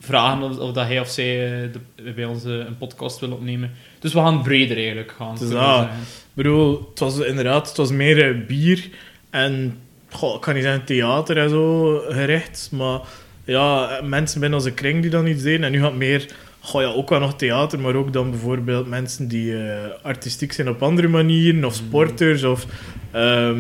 vragen 0.01 0.43
of, 0.43 0.59
of 0.59 0.73
dat 0.73 0.87
hij 0.87 1.01
of 1.01 1.09
zij 1.09 1.63
eh, 1.65 1.69
de- 1.73 2.13
bij 2.13 2.25
ons 2.25 2.45
eh, 2.45 2.53
een 2.53 2.77
podcast 2.79 3.21
wil 3.21 3.33
opnemen. 3.33 3.71
Dus 3.99 4.13
we 4.13 4.19
gaan 4.19 4.43
breder 4.43 4.77
eigenlijk 4.77 5.15
gaan. 5.17 5.37
Dat. 5.39 5.49
zeggen. 5.49 5.83
Ik 5.85 5.89
bedoel, 6.35 6.87
het 6.91 6.99
was 6.99 7.19
inderdaad, 7.19 7.69
het 7.69 7.77
was 7.77 7.91
meer 7.91 8.29
eh, 8.31 8.47
bier 8.47 8.89
en, 9.31 9.79
goh, 10.11 10.35
ik 10.35 10.41
kan 10.41 10.55
niet 10.55 10.63
zeggen 10.63 10.85
theater 10.85 11.39
en 11.39 11.49
zo 11.49 11.97
gericht, 12.09 12.69
maar 12.73 13.01
ja, 13.45 13.89
eh, 13.99 14.03
mensen 14.05 14.41
binnen 14.41 14.59
onze 14.59 14.73
kring 14.73 15.03
die 15.03 15.11
dan 15.11 15.27
iets 15.27 15.43
deden. 15.43 15.65
En 15.65 15.73
nu 15.73 15.81
gaat 15.81 15.95
meer, 15.95 16.27
goh, 16.61 16.81
ja, 16.83 16.89
ook 16.89 17.09
wel 17.09 17.21
nog 17.21 17.37
theater, 17.37 17.81
maar 17.81 17.95
ook 17.95 18.13
dan 18.13 18.31
bijvoorbeeld 18.31 18.87
mensen 18.87 19.29
die 19.29 19.57
eh, 19.67 19.89
artistiek 20.03 20.53
zijn 20.53 20.69
op 20.69 20.83
andere 20.83 21.09
manieren, 21.09 21.65
of 21.65 21.81
Mm. 21.81 21.87
sporters, 21.87 22.43
of 22.43 22.67
ehm, 23.11 23.59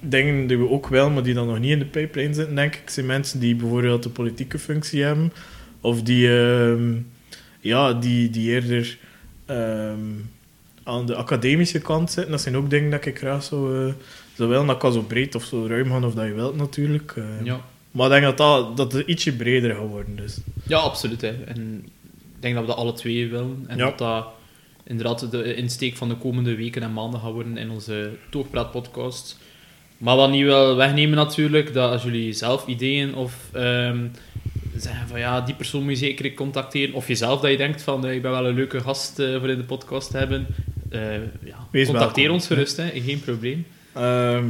dingen 0.00 0.46
die 0.46 0.58
we 0.58 0.68
ook 0.70 0.86
wel, 0.88 1.10
maar 1.10 1.22
die 1.22 1.34
dan 1.34 1.46
nog 1.46 1.58
niet 1.58 1.70
in 1.70 1.78
de 1.78 1.84
pipeline 1.84 2.34
zitten, 2.34 2.54
denk 2.54 2.74
ik, 2.74 2.90
zijn 2.90 3.06
mensen 3.06 3.40
die 3.40 3.56
bijvoorbeeld 3.56 4.04
een 4.04 4.12
politieke 4.12 4.58
functie 4.58 5.02
hebben, 5.02 5.32
of 5.80 6.02
die, 6.02 6.38
ehm, 6.38 6.92
ja, 7.60 7.92
die, 7.92 8.30
die 8.30 8.50
eerder... 8.50 8.98
ehm, 9.46 9.98
aan 10.86 11.06
de 11.06 11.14
academische 11.14 11.78
kant 11.80 12.10
zitten. 12.10 12.30
Dat 12.32 12.40
zijn 12.40 12.56
ook 12.56 12.70
dingen 12.70 12.90
dat 12.90 13.06
ik 13.06 13.18
graag 13.18 13.42
zou, 13.44 13.86
eh, 13.86 13.92
zou 14.36 14.48
willen. 14.48 14.66
Dat 14.66 14.78
kan 14.78 14.92
zo 14.92 15.00
breed 15.02 15.34
of 15.34 15.44
zo 15.44 15.66
ruim 15.66 15.90
gaan 15.90 16.04
of 16.04 16.14
dat 16.14 16.26
je 16.26 16.32
wilt 16.32 16.56
natuurlijk. 16.56 17.12
eh. 17.16 17.24
Ja. 17.44 17.60
Maar 17.90 18.06
ik 18.06 18.12
denk 18.12 18.24
dat, 18.24 18.36
dat, 18.36 18.76
dat 18.76 18.92
het 18.92 19.06
ietsje 19.06 19.32
breder 19.36 19.74
gaat 19.74 19.88
worden. 19.88 20.16
Dus. 20.16 20.38
ja, 20.66 20.78
absoluut. 20.78 21.20
Hè. 21.20 21.28
En 21.44 21.84
denk 22.44 22.54
dat 22.54 22.64
we 22.64 22.70
dat 22.70 22.78
alle 22.80 22.92
twee 22.92 23.28
willen. 23.28 23.64
En 23.66 23.78
Ja. 23.78 23.84
dat 23.84 23.98
dat 23.98 24.26
inderdaad 24.86 25.30
de 25.30 25.54
insteek 25.54 25.96
van 25.96 26.08
de 26.08 26.16
komende 26.16 26.54
weken 26.56 26.82
en 26.82 26.92
maanden 26.92 27.20
gaat 27.20 27.32
worden 27.32 27.56
in 27.56 27.70
onze 27.70 28.10
Toogpraat-podcast. 28.30 29.38
Maar 29.98 30.16
wat 30.16 30.30
niet 30.30 30.42
wil 30.42 30.76
wegnemen 30.76 31.16
natuurlijk, 31.16 31.72
dat 31.74 31.90
als 31.90 32.02
jullie 32.02 32.32
zelf 32.32 32.66
ideeën 32.66 33.14
of 33.14 33.34
ehm, 33.52 34.06
zeggen 34.76 35.08
van 35.08 35.18
ja, 35.18 35.40
die 35.40 35.54
persoon 35.54 35.82
moet 35.82 35.90
je 35.90 35.96
zeker 35.96 36.34
contacteren, 36.34 36.94
of 36.94 37.08
jezelf 37.08 37.40
dat 37.40 37.50
je 37.50 37.56
denkt 37.56 37.82
van 37.82 38.08
ik 38.08 38.22
ben 38.22 38.30
wel 38.30 38.46
een 38.46 38.54
leuke 38.54 38.80
gast 38.80 39.18
eh, 39.18 39.38
voor 39.38 39.48
in 39.50 39.56
de 39.58 39.64
podcast 39.64 40.10
te 40.10 40.16
hebben, 40.16 40.46
eh, 40.90 41.00
ja, 41.44 41.66
contacteer 41.72 42.14
welkom. 42.14 42.30
ons 42.30 42.46
gerust, 42.46 42.76
hè, 42.76 42.90
geen 43.00 43.20
probleem. 43.20 43.66
Ehm, 43.94 44.44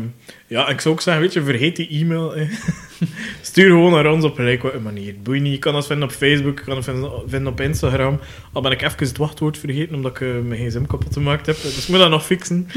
ja, 0.47 0.69
ik 0.69 0.81
zou 0.81 0.95
ook 0.95 1.01
zeggen, 1.01 1.23
weet 1.23 1.33
je, 1.33 1.43
vergeet 1.43 1.77
die 1.77 1.89
e-mail. 1.89 2.35
Stuur 3.43 3.69
gewoon 3.69 3.93
naar 3.93 4.13
ons 4.13 4.25
op 4.25 4.35
gelijk 4.35 4.63
wat 4.63 4.81
manier. 4.81 5.15
Boei 5.23 5.41
niet, 5.41 5.53
je 5.53 5.59
kan 5.59 5.75
ons 5.75 5.87
vinden 5.87 6.09
op 6.09 6.15
Facebook, 6.15 6.59
je 6.59 6.65
kan 6.65 6.77
ons 6.77 6.85
vinden- 7.27 7.47
op 7.53 7.61
Instagram. 7.61 8.21
Al 8.53 8.63
ben 8.63 8.73
ik 8.73 8.83
even 8.83 9.07
het 9.07 9.17
wachtwoord 9.17 9.59
vergeten, 9.59 9.95
omdat 9.95 10.11
ik 10.11 10.21
eh, 10.21 10.29
mijn 10.45 10.67
gsm 10.71 10.85
kapot 10.85 11.13
gemaakt 11.13 11.47
heb. 11.47 11.63
Dus 11.63 11.83
ik 11.83 11.89
moet 11.89 11.99
dat 11.99 12.11
nog 12.11 12.27
fixen. 12.27 12.69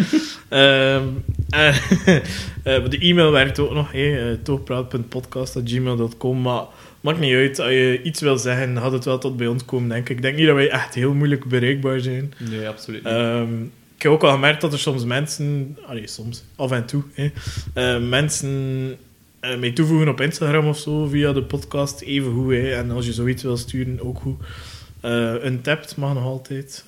Ehm, 0.49 1.03
en, 1.49 1.73
eh, 2.05 2.19
maar 2.63 2.89
de 2.95 2.97
e-mail 2.99 3.31
werkt 3.31 3.59
ook 3.59 3.73
nog, 3.73 3.91
hey, 3.91 4.39
toogpraat.podcast.gmail.com. 4.43 6.41
Maar 6.41 6.63
maakt 7.01 7.19
niet 7.19 7.33
uit, 7.33 7.59
als 7.59 7.69
je 7.71 8.01
iets 8.03 8.21
wil 8.21 8.37
zeggen, 8.37 8.77
gaat 8.77 8.91
het 8.91 9.05
wel 9.05 9.17
tot 9.17 9.37
bij 9.37 9.47
ons 9.47 9.65
komen, 9.65 9.89
denk 9.89 10.09
ik. 10.09 10.15
Ik 10.15 10.21
denk 10.21 10.37
niet 10.37 10.45
dat 10.45 10.55
wij 10.55 10.69
echt 10.69 10.93
heel 10.95 11.13
moeilijk 11.13 11.45
bereikbaar 11.45 11.99
zijn. 11.99 12.33
Nee, 12.49 12.67
absoluut 12.67 13.03
niet. 13.03 13.13
Ehm, 13.13 13.47
ik 13.97 14.03
heb 14.03 14.11
ook 14.11 14.23
al 14.23 14.31
gemerkt 14.31 14.61
dat 14.61 14.73
er 14.73 14.79
soms 14.79 15.05
mensen, 15.05 15.77
allee, 15.85 16.07
soms, 16.07 16.43
af 16.55 16.71
en 16.71 16.85
toe, 16.85 17.03
hè, 17.13 17.31
eh, 17.73 18.07
mensen 18.09 18.97
eh, 19.39 19.57
mij 19.57 19.71
toevoegen 19.71 20.07
op 20.07 20.21
Instagram 20.21 20.67
of 20.67 20.77
zo 20.77 21.05
via 21.05 21.33
de 21.33 21.43
podcast, 21.43 22.01
even 22.01 22.33
goed. 22.33 22.53
Hè, 22.53 22.71
en 22.71 22.91
als 22.91 23.05
je 23.05 23.13
zoiets 23.13 23.43
wil 23.43 23.57
sturen, 23.57 23.99
ook 24.05 24.19
goed. 24.19 24.39
Eh 25.01 25.33
een 25.39 25.61
tapt 25.61 25.97
mag 25.97 26.13
nog 26.13 26.23
altijd, 26.23 26.83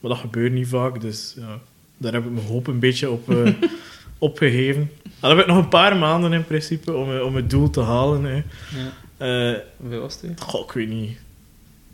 maar 0.00 0.10
dat 0.10 0.18
gebeurt 0.18 0.52
niet 0.52 0.68
vaak, 0.68 1.00
dus 1.00 1.34
ja, 1.36 1.58
daar 1.96 2.12
heb 2.12 2.24
ik 2.24 2.30
mijn 2.30 2.46
hoop 2.46 2.66
een 2.66 2.78
beetje 2.78 3.10
op 3.10 3.34
opgegeven. 4.18 4.90
Dan 5.20 5.30
heb 5.30 5.38
ik 5.38 5.46
nog 5.46 5.56
een 5.56 5.68
paar 5.68 5.96
maanden 5.96 6.32
in 6.32 6.44
principe 6.44 6.92
om, 6.92 7.18
om 7.18 7.36
het 7.36 7.50
doel 7.50 7.70
te 7.70 7.80
halen. 7.80 8.24
Hè. 8.24 8.42
ja. 9.16 9.62
Hoeveel 9.76 10.00
was 10.00 10.20
het? 10.20 10.40
Goh, 10.40 10.64
ik 10.64 10.72
weet 10.72 10.88
niet. 10.88 11.18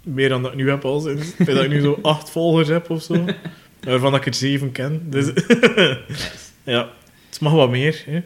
Meer 0.03 0.29
dan 0.29 0.43
dat 0.43 0.53
ik 0.53 0.57
nu 0.57 0.71
heb 0.71 0.85
al 0.85 1.01
sinds. 1.01 1.37
Dat 1.37 1.63
ik 1.63 1.69
nu 1.69 1.81
zo 1.81 1.99
acht 2.03 2.31
volgers 2.31 2.69
heb 2.69 2.91
of 2.91 3.03
zo. 3.03 3.25
Waarvan 3.83 4.15
ik 4.15 4.27
er 4.27 4.35
zeven 4.35 4.73
ken. 4.73 5.03
Dus 5.11 5.27
Nice. 5.27 5.47
ja, 6.65 6.89
het 7.31 7.41
mag 7.41 7.53
wat 7.53 7.71
meer. 7.71 8.03
Hè. 8.07 8.23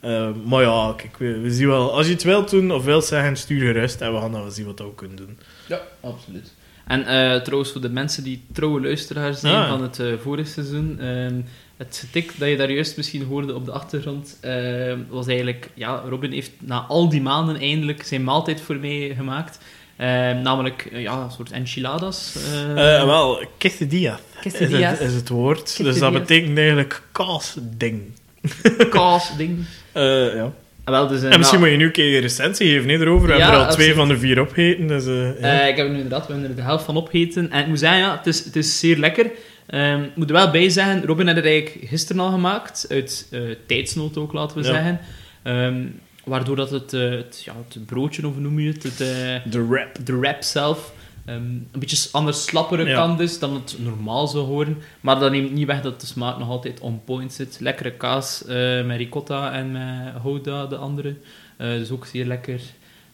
Eh, 0.00 0.34
maar 0.44 0.62
ja, 0.62 0.94
kijk, 0.96 1.16
we, 1.16 1.38
we 1.40 1.50
zien 1.50 1.66
wel. 1.68 1.92
Als 1.92 2.06
je 2.06 2.12
het 2.12 2.22
wilt 2.22 2.50
doen 2.50 2.72
of 2.72 2.84
wilt 2.84 3.04
zeggen, 3.04 3.36
stuur 3.36 3.60
gerust. 3.60 4.00
En 4.00 4.12
we 4.14 4.20
gaan 4.20 4.32
dan 4.32 4.40
wel 4.42 4.50
zien 4.50 4.66
wat 4.66 4.78
we 4.78 4.84
ook 4.84 4.96
kunnen 4.96 5.16
doen. 5.16 5.38
Ja, 5.68 5.80
absoluut. 6.00 6.52
En 6.86 7.06
eh, 7.06 7.40
trouwens, 7.40 7.72
voor 7.72 7.80
de 7.80 7.88
mensen 7.88 8.24
die 8.24 8.42
trouwe 8.52 8.80
luisteraars 8.80 9.40
zijn 9.40 9.54
Ah. 9.54 9.68
van 9.68 9.82
het 9.82 9.98
eh, 9.98 10.12
vorige 10.22 10.50
seizoen, 10.50 10.98
ehm, 11.00 11.40
het 11.76 11.96
getik 12.04 12.32
dat 12.38 12.48
je 12.48 12.56
daar 12.56 12.70
juist 12.70 12.96
misschien 12.96 13.24
hoorde 13.24 13.54
op 13.54 13.64
de 13.64 13.72
achtergrond, 13.72 14.38
ehm, 14.40 14.98
was 15.08 15.26
eigenlijk, 15.26 15.70
ja, 15.74 16.02
Robin 16.08 16.32
heeft 16.32 16.50
na 16.60 16.78
al 16.80 17.08
die 17.08 17.20
maanden 17.22 17.56
eindelijk 17.56 18.02
zijn 18.02 18.24
maaltijd 18.24 18.60
voor 18.60 18.76
mij 18.76 19.12
gemaakt. 19.16 19.58
Ehm, 19.96 20.42
namelijk, 20.42 20.88
eh, 20.92 21.02
ja, 21.02 21.22
een 21.22 21.30
soort 21.30 21.50
enchiladas. 21.50 22.36
eh, 22.52 22.96
Eh, 22.98 23.04
wel, 23.04 23.44
quesadilla 23.58 24.12
is 24.42 24.52
quesadillas, 24.52 24.90
het, 24.98 25.08
is 25.08 25.14
het 25.14 25.28
woord. 25.28 25.76
Dus 25.82 25.98
dat 25.98 26.12
betekent 26.12 26.56
eigenlijk 26.58 27.02
kaasding. 27.12 28.02
kaas, 28.90 29.36
ding. 29.36 29.64
Eh 29.92 30.34
ja. 30.34 30.52
Ah, 30.84 30.94
wel, 30.94 31.06
dus, 31.08 31.22
En 31.22 31.38
misschien 31.38 31.60
nou, 31.60 31.60
moet 31.60 31.68
je 31.70 31.76
nu 31.76 31.84
een 31.84 31.92
keer 31.92 32.14
een 32.14 32.20
recensie 32.20 32.70
geven 32.70 32.88
hè, 32.88 32.94
erover. 33.00 33.28
We 33.28 33.34
Ja, 33.34 33.40
hebben 33.40 33.60
er 33.60 33.66
al 33.66 33.72
twee 33.72 33.94
van 33.94 34.08
de 34.08 34.18
vier 34.18 34.40
opgegeten. 34.40 34.86
Dus, 34.86 35.06
eh, 35.06 35.40
ja. 35.40 35.60
Eh, 35.62 35.68
ik 35.68 35.76
heb 35.76 35.86
er 35.86 35.92
nu 35.92 35.96
inderdaad 35.96 36.26
we 36.26 36.32
hebben 36.32 36.50
er 36.50 36.56
de 36.56 36.62
helft 36.62 36.84
van 36.84 36.96
opgeten. 36.96 37.50
En 37.50 37.60
ik 37.60 37.66
moet 37.66 37.78
zeggen, 37.78 37.98
ja, 37.98 38.16
het, 38.16 38.26
is, 38.26 38.44
het 38.44 38.56
is 38.56 38.78
zeer 38.78 38.96
lekker. 38.96 39.30
Ehm, 39.66 40.02
ik 40.02 40.16
moet 40.16 40.28
er 40.28 40.34
wel 40.34 40.50
bij 40.50 40.68
zeggen, 40.68 41.04
Robin 41.04 41.26
had 41.26 41.36
het 41.36 41.44
eigenlijk 41.44 41.86
gisteren 41.88 42.22
al 42.22 42.30
gemaakt. 42.30 42.86
Uit 42.88 43.26
eh, 43.30 43.40
tijdsnood 43.66 44.16
ook, 44.18 44.32
laten 44.32 44.56
we 44.58 44.64
Ja. 44.64 44.72
zeggen. 44.72 45.00
Ehm, 45.42 45.84
waardoor 46.26 46.56
dat 46.56 46.70
het, 46.70 46.92
eh, 46.92 47.10
het, 47.10 47.42
ja, 47.44 47.52
het 47.68 47.86
broodje, 47.86 48.26
of 48.26 48.32
hoe 48.32 48.42
noem 48.42 48.58
je 48.60 48.72
het? 48.72 48.82
het 48.82 49.00
eh, 49.00 49.52
de 49.52 49.66
rap. 49.70 50.06
de 50.06 50.16
wrap 50.18 50.42
zelf 50.42 50.92
ehm, 51.24 51.36
een 51.38 51.68
beetje 51.72 52.08
anders 52.12 52.44
slappere 52.44 52.84
Ja. 52.88 52.94
kant 52.94 53.20
is 53.20 53.38
dan 53.38 53.54
het 53.54 53.76
normaal 53.78 54.26
zou 54.26 54.44
horen. 54.44 54.78
Maar 55.00 55.18
dat 55.18 55.30
neemt 55.30 55.52
niet 55.52 55.66
weg 55.66 55.80
dat 55.82 56.00
de 56.00 56.06
smaak 56.06 56.38
nog 56.38 56.48
altijd 56.48 56.80
on 56.80 57.00
point 57.04 57.32
zit. 57.32 57.56
Lekkere 57.60 57.90
kaas 57.92 58.44
eh, 58.44 58.84
met 58.84 58.96
ricotta 58.96 59.52
en 59.52 59.72
met 59.72 60.12
gouda, 60.22 60.66
de 60.66 60.76
andere. 60.76 61.16
Dus 61.58 61.90
ook 61.90 62.06
zeer 62.06 62.24
lekker. 62.26 62.60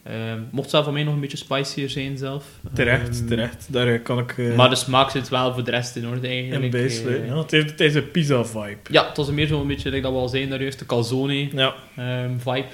Ehm, 0.03 0.39
mocht 0.51 0.69
zelf 0.69 0.83
van 0.83 0.93
mij 0.93 1.03
nog 1.03 1.13
een 1.13 1.19
beetje 1.19 1.37
spicier 1.37 1.89
zijn 1.89 2.17
zelf. 2.17 2.45
Terecht, 2.73 3.19
Ehm, 3.19 3.27
terecht. 3.27 3.67
Daar 3.69 3.99
kan 3.99 4.19
ik 4.19 4.55
Maar 4.55 4.69
de 4.69 4.75
smaak 4.75 5.09
zit 5.09 5.29
wel 5.29 5.53
voor 5.53 5.63
de 5.63 5.71
rest 5.71 5.95
in 5.95 6.07
orde 6.07 6.27
eigenlijk. 6.27 6.73
Eh, 6.73 7.27
ja, 7.27 7.37
het, 7.37 7.51
heeft, 7.51 7.69
het 7.69 7.79
is 7.79 7.95
een 7.95 8.11
pizza-vibe. 8.11 8.77
ja, 8.91 9.07
het 9.07 9.17
was 9.17 9.29
meer 9.31 9.47
zo'n 9.47 9.67
beetje, 9.67 9.89
like 9.89 10.01
dat 10.01 10.11
we 10.11 10.17
al 10.17 10.27
zeiden 10.29 10.49
daar 10.51 10.61
juist, 10.61 10.79
de 10.79 10.85
calzone 10.85 11.49
Ja. 11.55 11.73
ehm, 11.95 12.37
vibe. 12.37 12.65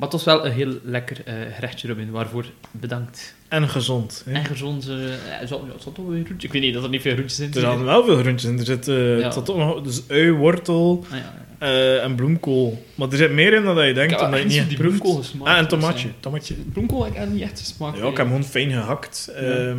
Maar 0.00 0.08
het 0.08 0.12
was 0.12 0.24
wel 0.24 0.46
een 0.46 0.52
heel 0.52 0.74
lekker 0.82 1.16
eh, 1.24 1.34
gerechtje, 1.54 1.88
Robin. 1.88 2.10
Waarvoor 2.10 2.44
bedankt. 2.70 3.34
En 3.48 3.68
gezond. 3.68 4.22
Hè. 4.26 4.32
En 4.32 4.44
gezond, 4.44 4.86
er 4.88 5.18
zat, 5.48 5.60
er 5.62 5.80
zat 5.80 5.94
toch 5.94 6.06
wel 6.06 6.14
een 6.16 6.24
groentje? 6.24 6.46
Ik 6.46 6.52
weet 6.52 6.62
niet, 6.62 6.74
dat 6.74 6.82
er 6.84 6.88
niet 6.88 7.00
veel 7.00 7.12
groentjes 7.12 7.38
in 7.40 7.46
Er 7.46 7.52
zitten. 7.52 7.70
zaten 7.72 7.84
wel 7.84 8.04
veel 8.04 8.16
groentjes 8.18 8.50
in. 8.50 8.58
Er 8.58 8.64
zit, 8.64 8.86
Ja. 8.86 8.92
er 8.94 9.32
zat 9.32 9.50
ook 9.50 9.56
nog 9.56 9.82
dus 9.82 10.02
ui, 10.08 10.32
wortel 10.32 11.04
Ah, 11.10 11.16
ja, 11.18 11.34
ja. 11.60 11.66
eh, 11.66 12.02
en 12.04 12.14
bloemkool. 12.14 12.84
Maar 12.94 13.08
er 13.10 13.16
zit 13.16 13.30
meer 13.32 13.52
in 13.52 13.64
dan 13.64 13.74
dat 13.76 13.86
je 13.86 13.92
denkt, 13.94 14.12
Ik 14.12 14.18
heb 14.18 14.26
omdat 14.26 14.52
je 14.52 14.60
niet 14.60 14.68
die 14.68 14.78
bloemkool 14.78 15.14
gesmaakt, 15.14 15.50
Ah, 15.50 15.58
en 15.58 15.68
tomaatje. 15.68 15.98
zeggen. 15.98 16.20
tomaatje. 16.20 16.54
Bloemkool 16.54 17.04
heb 17.04 17.14
ik 17.14 17.28
niet 17.28 17.42
echt 17.42 17.58
gesmaakt. 17.60 17.96
Ja, 17.98 18.02
ik 18.02 18.08
heb 18.08 18.16
hem 18.16 18.26
gewoon 18.26 18.44
fijn 18.44 18.70
gehakt. 18.70 19.28
Ja. 19.32 19.40
Ehm, 19.40 19.78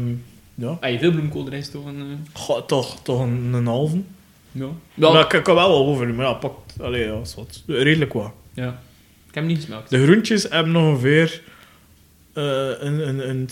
ja. 0.55 0.77
Heb 0.79 0.91
je 0.91 0.99
veel 0.99 1.11
bloemkool 1.11 1.45
erin 1.47 1.63
stoken? 1.63 1.95
eh? 1.99 2.05
Goh, 2.41 2.61
toch, 2.65 2.99
toch 3.03 3.19
een, 3.21 3.53
een 3.53 3.67
halve. 3.67 4.01
Ja. 4.51 4.67
Ja. 4.93 5.29
ik, 5.31 5.43
kan 5.43 5.55
wel 5.55 5.67
wel 5.69 5.85
over, 5.85 6.07
maar 6.13 6.25
ja, 6.25 6.33
pak, 6.33 6.53
allee, 6.81 7.05
ja, 7.05 7.19
is 7.23 7.35
wat. 7.35 7.63
redelijk 7.67 8.13
wat. 8.13 8.31
ja. 8.53 8.81
Ik 9.31 9.37
heb 9.37 9.43
hem 9.43 9.53
niet 9.53 9.61
gesmaakt. 9.61 9.89
De 9.89 10.03
groentjes 10.03 10.43
hebben 10.49 10.71
nog 10.71 10.83
ongeveer 10.87 11.41
eh, 12.33 12.43
een, 12.79 13.07
een, 13.07 13.29
een 13.29 13.47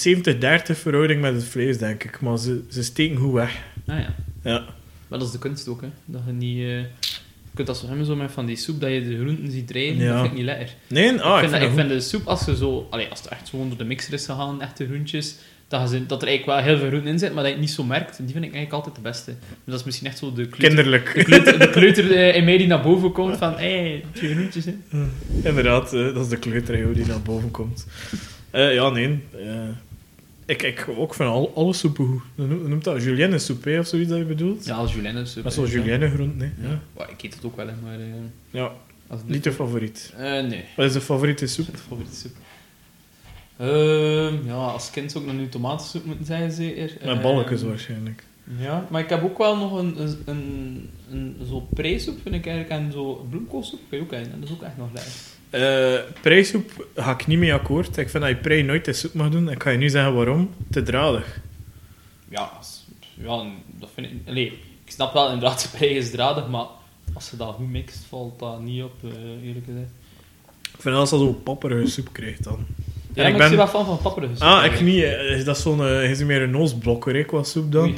70-30 0.73 0.77
verhouding 0.79 1.21
met 1.21 1.33
het 1.33 1.43
vlees, 1.43 1.77
denk 1.77 2.03
ik. 2.03 2.21
Maar 2.21 2.37
ze, 2.37 2.61
ze 2.69 2.83
steken 2.83 3.17
goed 3.17 3.33
weg. 3.33 3.57
Ah 3.87 3.99
ja. 3.99 4.15
Ja. 4.43 4.65
Maar 5.07 5.19
dat 5.19 5.27
is 5.27 5.33
de 5.33 5.39
kunst 5.39 5.67
ook, 5.67 5.81
hè. 5.81 5.87
Dat 6.05 6.21
je 6.25 6.31
niet... 6.31 6.57
eh, 6.57 6.77
Je 6.79 7.55
kunt 7.55 7.67
dat 7.67 7.77
zo 7.77 7.87
hebben 7.87 8.05
zo 8.05 8.15
met 8.15 8.31
van 8.31 8.45
die 8.45 8.55
soep, 8.55 8.81
dat 8.81 8.91
je 8.91 9.07
de 9.07 9.17
groenten 9.19 9.51
ziet 9.51 9.67
drijven. 9.67 9.97
Ja. 10.03 10.09
Dat 10.11 10.19
vind 10.19 10.31
ik 10.31 10.37
niet 10.37 10.45
lekker. 10.45 10.69
Nee, 10.87 11.21
ah, 11.21 11.33
ik, 11.33 11.39
vind, 11.39 11.51
dat- 11.51 11.61
ik 11.61 11.67
dat 11.67 11.77
vind 11.77 11.89
de 11.89 11.99
soep, 12.01 12.27
als 12.27 12.45
je 12.45 12.55
zo... 12.55 12.87
Allee, 12.89 13.07
als 13.09 13.19
het 13.21 13.27
echt 13.27 13.49
gewoon 13.49 13.67
door 13.69 13.77
de 13.77 13.83
mixer 13.83 14.13
is 14.13 14.25
gegaan, 14.25 14.61
echte 14.61 14.85
groentjes, 14.85 15.35
dat, 15.69 15.91
je, 15.91 16.05
dat 16.05 16.21
er 16.21 16.27
eigenlijk 16.27 16.57
wel 16.59 16.67
heel 16.67 16.77
veel 16.77 16.87
groenten 16.87 17.11
in 17.11 17.19
zit, 17.19 17.33
maar 17.33 17.43
dat 17.43 17.51
je 17.51 17.57
het 17.57 17.65
niet 17.67 17.75
zo 17.75 17.83
merkt. 17.83 18.17
Die 18.17 18.31
vind 18.31 18.45
ik 18.45 18.53
eigenlijk 18.53 18.73
altijd 18.73 18.95
de 18.95 19.01
beste. 19.01 19.31
Dus 19.39 19.57
dat 19.65 19.79
is 19.79 19.83
misschien 19.83 20.07
echt 20.07 20.17
zo 20.17 20.33
de 20.33 20.47
kleuter, 20.47 20.67
kinderlijk. 20.67 21.13
de 21.15 21.23
kleuter, 21.23 21.59
de 21.59 21.69
kleuter 21.69 22.11
eh, 22.11 22.35
in 22.35 22.43
mij 22.43 22.57
die 22.57 22.67
naar 22.67 22.81
boven 22.81 23.11
komt 23.11 23.37
van, 23.37 23.53
hé, 23.53 23.79
hey, 23.79 24.05
twee 24.11 24.35
groentjes, 24.35 24.65
hè. 24.65 24.75
Inderdaad, 25.43 25.93
eh, 25.93 26.13
dat 26.13 26.23
is 26.23 26.29
de 26.29 26.37
kleuter 26.37 26.93
die 26.93 27.05
naar 27.05 27.21
boven 27.21 27.51
komt. 27.51 27.87
Eh, 28.51 28.73
ja, 28.73 28.89
nee. 28.89 29.19
ik, 30.45 30.63
ik 30.63 30.85
ook 30.97 31.13
van 31.13 31.27
al, 31.27 31.51
alle 31.55 31.73
soepen 31.73 32.05
goed. 32.05 32.47
Noemt- 32.47 32.83
dat? 32.83 33.03
Julienne 33.03 33.39
soep, 33.39 33.65
of 33.65 33.87
zoiets 33.87 34.09
dat 34.09 34.17
je 34.17 34.23
bedoelt? 34.25 34.65
Ja, 34.65 34.75
als 34.75 34.93
julienne 34.93 35.25
soep. 35.25 35.43
Met 35.43 35.53
zo'n 35.53 35.65
hè. 35.65 35.71
julienne 35.71 36.09
groenten, 36.09 36.39
hè. 36.39 36.67
Ja. 36.67 36.73
Ja. 36.73 36.81
Well, 36.93 37.07
ik 37.09 37.23
eet 37.23 37.33
het 37.33 37.45
ook 37.45 37.55
wel, 37.55 37.65
maar... 37.65 37.97
ja, 38.51 38.71
als 39.07 39.19
niet 39.25 39.43
de 39.43 39.51
favoriet. 39.51 40.13
Nee. 40.17 40.63
Wat 40.75 40.85
is 40.85 40.93
de 40.93 41.01
favoriete 41.01 41.47
soep? 41.47 41.67
Mijn 41.67 41.79
favoriete 41.79 42.15
soep. 42.15 42.31
Ehm, 43.59 44.45
ja, 44.45 44.53
als 44.53 44.89
kind 44.91 45.11
zou 45.11 45.23
ik 45.23 45.31
nog 45.31 45.39
nu 45.39 45.49
tomatensoep 45.49 46.05
moeten 46.05 46.25
zeggen, 46.25 46.51
zeker. 46.51 46.83
Met 46.99 47.01
Ehm, 47.01 47.21
balletjes 47.21 47.63
waarschijnlijk. 47.63 48.23
Ja, 48.57 48.87
maar 48.89 49.01
ik 49.01 49.09
heb 49.09 49.23
ook 49.23 49.37
wel 49.37 49.57
nog 49.57 49.73
een, 49.79 50.01
een, 50.01 50.17
een, 50.25 50.89
een 51.11 51.35
zo 51.49 51.67
preisoep, 51.73 52.17
vind 52.23 52.35
ik 52.35 52.45
eigenlijk, 52.47 52.81
en 52.81 52.91
zo 52.91 53.25
bloemkoolsoep 53.29 53.79
kan 53.89 53.97
je 53.97 54.03
ook 54.03 54.11
hebben. 54.11 54.39
Dat 54.39 54.49
is 54.49 54.55
ook 54.55 54.61
echt 54.61 54.77
nog 54.77 54.89
lekker. 54.93 55.11
Eh 55.49 56.21
preisoep 56.21 56.87
ga 56.95 57.11
ik 57.11 57.27
niet 57.27 57.39
mee 57.39 57.53
akkoord. 57.53 57.97
Ik 57.97 58.09
vind 58.09 58.23
dat 58.23 58.31
je 58.31 58.37
prei 58.37 58.63
nooit 58.63 58.87
in 58.87 58.93
soep 58.95 59.13
mag 59.13 59.29
doen. 59.29 59.49
Ik 59.49 59.63
ga 59.63 59.69
je 59.69 59.77
nu 59.77 59.89
zeggen 59.89 60.13
waarom. 60.13 60.49
Te 60.69 60.83
dradig. 60.83 61.39
Ja, 62.29 62.51
ja 63.13 63.45
dat 63.79 63.89
vind 63.93 64.07
ik... 64.07 64.13
Allee, 64.27 64.45
ik 64.85 64.91
snap 64.91 65.13
wel, 65.13 65.25
inderdaad, 65.31 65.61
de 65.71 65.77
prei 65.77 65.95
is 65.95 66.11
dradig, 66.11 66.47
maar 66.47 66.65
als 67.13 67.29
je 67.29 67.37
dat 67.37 67.55
goed 67.55 67.69
mixt, 67.69 68.05
valt 68.09 68.39
dat 68.39 68.61
niet 68.61 68.83
op, 68.83 68.93
eh, 69.03 69.47
eerlijk 69.47 69.65
gezegd. 69.65 69.89
Ik 70.73 70.81
vind 70.81 70.95
als 70.95 71.09
dat 71.09 71.19
zo'n 71.19 71.43
papperige 71.43 71.89
soep 71.89 72.09
krijgt 72.13 72.43
dan. 72.43 72.65
Ja, 73.19 73.27
ik 73.27 73.33
ben- 73.33 73.41
ik 73.41 73.47
zie 73.47 73.57
wel 73.57 73.67
fan 73.67 73.85
van 73.85 73.99
papperige 74.01 74.33
soep. 74.35 74.47
Ah, 74.47 74.65
ik 74.65 74.81
niet. 74.81 75.03
eh, 75.03 75.45
Dat 75.45 75.55
is 75.57 75.61
zo'n... 75.61 75.85
eh, 75.87 76.09
is 76.09 76.23
meer 76.23 76.41
een 76.41 76.51
noosblokker, 76.51 77.15
hè, 77.15 77.23
qua 77.23 77.43
soep 77.43 77.71
dan. 77.71 77.95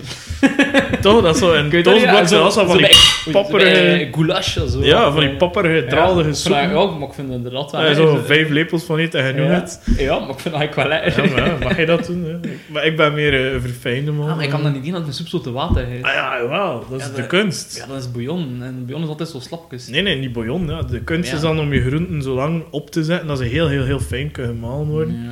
Toch? 1.01 1.21
Dat 1.21 1.35
is 1.35 1.41
zo 1.41 1.53
een 1.53 1.69
Kun 1.69 1.77
je 1.77 1.83
dat 1.83 1.93
dat 1.93 2.53
van 2.65 2.77
die 2.77 2.85
oei, 2.85 2.93
zo 2.95 3.00
papperige- 3.31 4.03
eh, 4.05 4.13
goulash 4.13 4.57
of 4.57 4.69
zo. 4.69 4.83
Ja, 4.83 5.11
van 5.11 5.19
die 5.19 5.29
Eh, 5.29 5.37
papperige, 5.37 5.95
ja, 5.95 6.33
soep. 6.33 6.51
Ja, 6.53 6.61
ja, 6.61 6.85
maar 6.85 7.07
ik 7.07 7.13
vind 7.13 7.27
het 7.27 7.37
inderdaad 7.37 7.71
wel 7.71 7.85
Ja, 7.85 7.93
zo 7.93 8.19
vijf 8.25 8.49
lepels 8.49 8.83
van 8.83 8.97
eten 8.97 9.23
en 9.23 9.35
je 9.35 9.41
ja. 9.41 9.47
het. 9.47 9.81
ja, 9.97 10.19
maar 10.19 10.29
ik 10.29 10.39
vind 10.39 10.43
het 10.43 10.53
eigenlijk 10.53 10.75
wel 10.75 10.87
lekker. 10.87 11.23
Ja, 11.25 11.31
maar 11.35 11.45
ja, 11.49 11.57
mag 11.63 11.77
je 11.77 11.85
dat 11.85 12.05
doen? 12.05 12.23
Hè? 12.23 12.37
Maar 12.67 12.85
ik 12.85 12.95
ben 12.97 13.13
meer 13.13 13.33
eh, 13.33 13.53
een 13.53 13.61
verfijnde 13.61 14.11
man. 14.11 14.29
Ah, 14.29 14.35
maar 14.35 14.43
ik 14.43 14.49
kan 14.49 14.63
dan 14.63 14.71
niet 14.73 14.83
zien 14.83 14.93
dat 14.93 15.05
de 15.05 15.11
soep 15.11 15.27
zo 15.27 15.41
te 15.41 15.51
water 15.51 15.85
heeft. 15.85 16.03
Ah 16.03 16.13
ja, 16.13 16.47
wel. 16.47 16.85
Dat 16.89 16.99
is 16.99 17.05
Ja, 17.05 17.11
de 17.11 17.17
dat- 17.17 17.27
kunst. 17.27 17.77
Ja, 17.77 17.85
dat 17.85 17.97
is 17.99 18.11
bouillon. 18.11 18.57
En 18.63 18.75
bouillon 18.85 19.01
is 19.03 19.07
altijd 19.09 19.29
zo 19.29 19.39
slapjes. 19.39 19.87
Nee, 19.87 20.01
nee, 20.01 20.15
niet 20.17 20.33
bouillon. 20.33 20.67
Ja. 20.67 20.81
De 20.81 21.01
kunst 21.01 21.29
Ja. 21.29 21.35
is 21.35 21.41
dan 21.41 21.59
om 21.59 21.73
je 21.73 21.81
groenten 21.81 22.21
zo 22.21 22.33
lang 22.35 22.63
op 22.71 22.91
te 22.91 23.03
zetten 23.03 23.27
dat 23.27 23.37
ze 23.37 23.43
heel, 23.43 23.67
heel, 23.67 23.83
heel 23.83 23.99
fijn 23.99 24.31
kunnen 24.31 24.51
gemalen 24.51 24.87
worden. 24.87 25.13
Ja. 25.23 25.31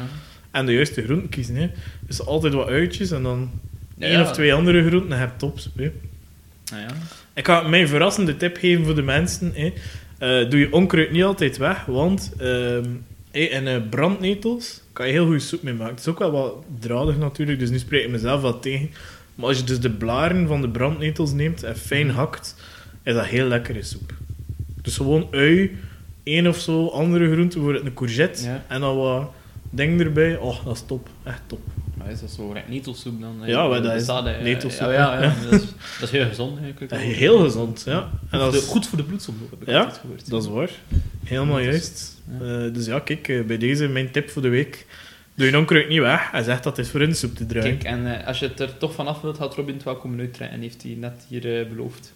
En 0.52 0.66
de 0.66 0.74
juiste 0.74 1.04
groenten 1.04 1.30
kiezen. 1.30 1.56
Hè. 1.56 1.70
Dus 2.08 2.26
altijd 2.26 2.54
wat 2.54 2.68
uitjes 2.68 3.12
en 3.12 3.24
dan 3.24 3.52
Ja, 3.98 4.06
één 4.08 4.16
ja. 4.18 4.22
of 4.22 4.32
twee 4.32 4.54
andere 4.54 4.80
groenten 4.86 5.12
en 5.12 5.18
je 5.18 5.24
hebt 5.24 5.40
topsoep. 5.40 5.78
hè. 5.78 5.92
Nou 6.72 6.82
ja. 6.84 6.88
Ik 7.40 7.46
ga 7.46 7.62
mijn 7.62 7.88
verrassende 7.88 8.38
tip 8.38 8.58
geven 8.58 8.86
voor 8.86 8.96
de 8.96 9.02
mensen. 9.02 9.52
Hè. 9.54 9.74
Eh, 10.18 10.50
doe 10.50 10.60
je 10.60 10.74
onkruid 10.74 11.12
niet 11.12 11.24
altijd 11.24 11.58
weg, 11.58 11.86
want 11.86 12.32
ehm, 12.38 12.86
hè, 13.32 13.40
in 13.40 13.68
eh, 13.68 13.78
brandnetels 13.90 14.82
kan 14.94 15.06
je 15.08 15.12
heel 15.12 15.26
goede 15.26 15.40
soep 15.40 15.64
mee 15.64 15.74
maken. 15.74 15.92
Het 15.96 16.00
is 16.00 16.08
ook 16.08 16.20
wel 16.20 16.32
wat 16.32 16.56
dradig 16.80 17.18
natuurlijk, 17.18 17.60
dus 17.60 17.70
nu 17.70 17.78
spreek 17.78 18.04
ik 18.04 18.10
mezelf 18.10 18.42
wat 18.42 18.62
tegen. 18.62 18.90
Maar 19.36 19.48
als 19.48 19.58
je 19.58 19.64
dus 19.64 19.80
de 19.80 19.90
blaren 19.90 20.48
van 20.48 20.62
de 20.62 20.70
brandnetels 20.70 21.32
neemt 21.32 21.64
en 21.64 21.78
fijn 21.78 22.10
hakt, 22.10 22.56
is 23.04 23.14
dat 23.14 23.26
heel 23.26 23.48
lekkere 23.48 23.84
soep. 23.84 24.14
Dus 24.82 24.98
gewoon 24.98 25.28
ui, 25.32 25.78
één 26.24 26.48
of 26.48 26.58
zo, 26.58 26.88
andere 26.88 27.32
groenten, 27.32 27.62
voor 27.62 27.76
een 27.76 27.94
courgette 27.94 28.44
Ja. 28.44 28.66
en 28.68 28.82
dan 28.82 28.98
wat 28.98 29.32
ding 29.70 30.02
erbij. 30.02 30.38
Oh, 30.38 30.66
dat 30.66 30.76
is 30.76 30.84
top. 30.88 31.10
Echt 31.24 31.42
top. 31.48 31.62
Is 32.10 32.20
dat 32.20 32.30
zo 32.30 32.56
netelsoep 32.68 33.22
dan? 33.22 33.42
Ja, 33.46 33.68
maar 33.68 33.82
dat 33.82 33.94
is 33.94 34.08
eh, 34.08 34.24
netelsoep, 34.42 34.80
Ja, 34.80 34.92
ja, 34.92 35.22
ja. 35.22 35.34
Dat, 35.50 35.62
is, 35.62 35.68
dat 36.00 36.10
is 36.10 36.12
heel 36.12 36.28
gezond 36.28 36.60
eigenlijk. 36.62 37.02
Heel 37.02 37.40
gezond, 37.40 37.84
ja. 37.86 38.10
En 38.30 38.40
dat 38.40 38.54
Goed, 38.54 38.64
is, 38.64 38.68
goed 38.68 38.88
voor 38.88 38.98
de 38.98 39.04
bloedsomloop, 39.04 39.50
heb 39.50 39.62
ik 39.62 39.68
Ja, 39.68 39.90
gehoord. 39.90 40.30
Dat 40.30 40.44
is 40.44 40.50
waar. 40.50 40.70
Helemaal 41.24 41.60
juist. 41.60 42.22
Eh, 42.42 42.74
dus 42.74 42.86
ja, 42.86 43.00
kijk, 43.00 43.28
eh, 43.28 43.44
bij 43.44 43.58
deze 43.58 43.88
mijn 43.88 44.12
tip 44.12 44.30
voor 44.30 44.42
de 44.42 44.50
week. 44.50 44.86
Doe 45.36 45.50
je 45.50 45.58
onkruid 45.58 45.90
niet 45.90 46.00
weg 46.00 46.30
en 46.32 46.44
zeg 46.44 46.60
dat 46.62 46.78
het 46.78 46.86
is 46.86 46.92
voor 46.92 47.02
in 47.02 47.10
de 47.10 47.16
soep 47.16 47.36
te 47.36 47.46
draaien. 47.46 47.78
Kijk, 47.78 47.84
en 47.84 48.26
als 48.26 48.40
je 48.40 48.48
het 48.48 48.60
er 48.60 48.78
toch 48.78 48.94
vanaf 48.94 49.22
wilt, 49.22 49.38
gaat 49.38 49.56
Robin 49.56 49.74
het 49.74 49.84
wel 49.84 49.96
komen 49.96 50.20
uittrekken, 50.20 50.62
heeft 50.62 50.84
hij 50.84 50.96
net 51.00 51.26
hier 51.28 51.68
beloofd. 51.68 52.14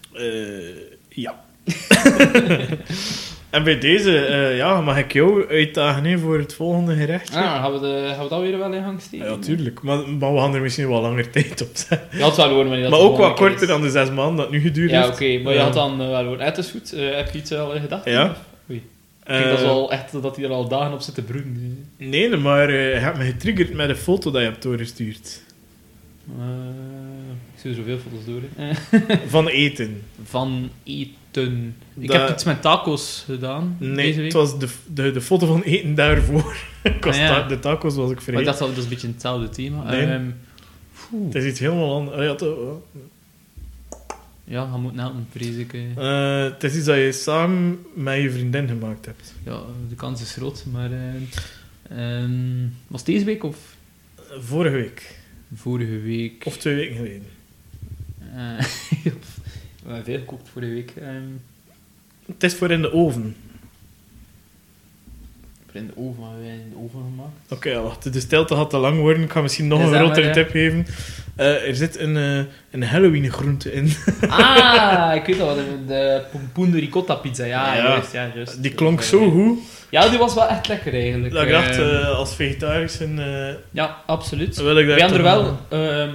Ja. 1.09 1.43
en 3.53 3.63
bij 3.63 3.77
deze 3.79 4.17
eh, 4.25 4.57
ja, 4.57 4.81
mag 4.81 4.97
ik 4.97 5.13
jou 5.13 5.47
uitdagen 5.49 6.03
hè, 6.05 6.17
voor 6.19 6.37
het 6.37 6.53
volgende 6.53 6.95
gerechtje. 6.95 7.35
Ah, 7.39 7.61
gaan 7.61 7.73
we, 7.73 7.79
de, 7.79 8.11
gaan 8.15 8.23
we 8.23 8.29
dat 8.29 8.41
weer 8.41 8.57
wel 8.57 8.73
in 8.73 8.83
gang 8.83 9.01
steken? 9.01 9.25
Ja, 9.29 9.37
tuurlijk. 9.37 9.81
Maar, 9.81 10.09
maar 10.09 10.33
we 10.33 10.39
gaan 10.39 10.55
er 10.55 10.61
misschien 10.61 10.89
wel 10.89 11.01
langer 11.01 11.29
tijd 11.29 11.61
op 11.61 11.69
zetten. 11.73 11.99
Ja, 12.11 12.29
wanneer 12.35 12.81
dat 12.81 12.89
maar 12.89 12.99
de 12.99 13.05
ook 13.05 13.17
wat 13.17 13.35
korter 13.35 13.61
is. 13.61 13.67
dan 13.67 13.81
de 13.81 13.89
zes 13.89 14.09
maanden 14.11 14.35
dat 14.35 14.51
nu 14.51 14.59
geduurd 14.59 14.89
Ja, 14.89 15.01
heeft. 15.01 15.13
oké, 15.13 15.39
maar 15.43 15.53
je 15.53 15.57
Ja. 15.59 15.63
had 15.63 15.73
dan 15.73 16.01
eh, 16.01 16.07
wel 16.09 16.25
worden. 16.25 16.39
Eh, 16.39 16.45
Het 16.45 16.57
is 16.57 16.71
goed. 16.71 16.93
Eh, 16.93 17.15
heb 17.15 17.31
je 17.31 17.37
iets 17.37 17.53
al 17.53 17.73
in 17.73 17.81
gedachten? 17.81 18.11
Ja. 18.11 18.35
Oei. 18.69 18.79
Ik 19.23 19.29
denk 19.33 19.43
dat, 19.49 19.59
is 19.59 19.65
al 19.65 19.91
echt, 19.91 20.21
dat 20.21 20.35
hij 20.35 20.45
er 20.45 20.51
al 20.51 20.67
dagen 20.67 20.93
op 20.93 21.01
zit 21.01 21.15
te 21.15 21.21
broeden. 21.21 21.87
Nee, 21.97 22.37
maar 22.37 22.71
je 22.71 22.77
hebt 22.99 23.17
me 23.17 23.23
getriggerd 23.25 23.73
met 23.73 23.89
een 23.89 23.95
foto 23.95 24.31
dat 24.31 24.41
je 24.41 24.47
hebt 24.47 24.61
doorgestuurd. 24.63 25.41
Er 27.63 27.73
zoveel 27.73 27.97
foto's 27.97 28.25
door. 28.25 28.41
hè. 28.55 28.73
Van 29.29 29.47
eten. 29.47 30.01
Van 30.23 30.69
eten. 30.83 31.75
Ik 31.99 32.11
heb 32.11 32.29
iets 32.29 32.43
met 32.43 32.61
tacos 32.61 33.23
gedaan 33.25 33.75
Nee, 33.79 33.95
deze 33.95 34.15
week. 34.17 34.23
het 34.25 34.33
was 34.33 34.59
de, 34.59 34.67
de, 34.93 35.11
de 35.11 35.21
foto 35.21 35.45
van 35.45 35.61
eten 35.61 35.95
daarvoor. 35.95 36.55
Ik 36.83 37.03
was 37.03 37.15
Ah, 37.15 37.21
ja. 37.21 37.27
ta- 37.41 37.47
de 37.47 37.59
tacos 37.59 37.95
was 37.95 38.09
ik 38.09 38.15
Maar 38.15 38.17
ik 38.17 38.21
vergeten. 38.23 38.45
dacht 38.45 38.59
dat 38.59 38.67
dat 38.67 38.77
is 38.77 38.83
een 38.83 38.89
beetje 38.89 39.07
hetzelfde 39.07 39.49
thema. 39.49 39.83
Nee. 39.89 40.01
Ehm. 40.05 40.25
Het 41.25 41.35
is 41.35 41.45
iets 41.45 41.59
helemaal 41.59 41.93
anders. 41.95 42.17
Ah, 42.17 42.23
ja, 42.23 42.35
toch, 42.35 42.57
ja, 44.43 44.69
je 44.73 44.77
moet 44.79 44.95
helpen, 44.95 45.27
vrees 45.31 45.55
ik. 45.55 45.73
eh, 45.73 46.43
het 46.43 46.63
is 46.63 46.75
iets 46.75 46.85
dat 46.85 46.95
je 46.95 47.11
samen 47.11 47.79
met 47.93 48.21
je 48.21 48.31
vriendin 48.31 48.67
gemaakt 48.67 49.05
hebt. 49.05 49.33
Ja, 49.45 49.61
de 49.89 49.95
kans 49.95 50.21
is 50.21 50.31
groot, 50.33 50.63
maar... 50.71 50.89
eh, 50.91 52.19
ehm, 52.21 52.67
was 52.87 52.99
het 52.99 53.05
deze 53.05 53.25
week 53.25 53.43
of 53.43 53.57
Vorige 54.39 54.75
week. 54.75 55.19
vorige 55.55 55.99
week? 55.99 56.43
Of 56.45 56.57
twee 56.57 56.75
weken 56.75 56.95
geleden. 56.95 57.25
Eh, 58.35 58.65
we 59.03 59.11
hebben 59.85 60.03
veel 60.05 60.19
gekookt 60.19 60.49
vorige 60.49 60.71
week. 60.71 60.91
ehm, 61.01 61.23
Het 62.25 62.43
is 62.43 62.55
voor 62.55 62.71
in 62.71 62.81
de 62.81 62.93
oven. 62.93 63.35
in 65.71 65.87
de 65.87 65.93
oven 65.95 66.23
hebben 66.23 66.41
wij 66.43 66.53
in 66.53 66.69
de 66.69 66.75
oven 66.77 66.99
gemaakt. 67.09 67.31
Oké, 67.51 67.81
wacht. 67.81 68.13
De 68.13 68.19
stilte 68.19 68.55
gaat 68.55 68.69
te 68.69 68.77
lang 68.77 68.99
worden. 68.99 69.23
Ik 69.23 69.31
ga 69.31 69.41
misschien 69.41 69.67
nog 69.67 69.79
een 69.81 69.93
grotere 69.93 70.29
tip 70.29 70.49
geven. 70.49 70.85
Eh, 71.35 71.67
er 71.67 71.75
zit 71.75 71.99
een, 71.99 72.17
eh, 72.17 72.45
een 72.71 72.83
Halloween 72.83 73.31
groente 73.31 73.71
in. 73.73 73.91
Ah, 74.27 75.11
ik 75.15 75.25
weet 75.25 75.39
al, 75.41 75.55
de, 75.55 75.77
de 75.87 76.23
pompoen 76.31 76.71
de 76.71 76.79
ricotta 76.79 77.15
pizza. 77.15 77.43
Ja, 77.45 77.75
Ja. 77.75 77.83
juist, 77.83 78.11
ja, 78.11 78.31
juist. 78.35 78.61
Die 78.63 78.73
klonk 78.73 79.01
zo 79.01 79.31
goed. 79.31 79.59
Ja, 79.93 80.09
die 80.09 80.19
was 80.19 80.33
wel 80.33 80.47
echt 80.47 80.67
lekker 80.67 80.93
eigenlijk. 80.93 81.33
Dat 81.33 81.43
ik 81.43 81.49
dacht, 81.49 81.77
Ehm, 81.77 81.81
eh, 81.81 82.17
als 82.17 82.35
vegetarisch 82.35 82.99
eh 82.99 83.53
ja, 83.71 83.97
absoluut. 84.05 84.55
wil 84.55 84.77
ik 84.77 84.87
daar 84.87 84.95
We 84.95 85.01
hebben 85.01 85.17
er 85.17 85.23
wel, 85.23 85.57
ehm, 85.69 86.09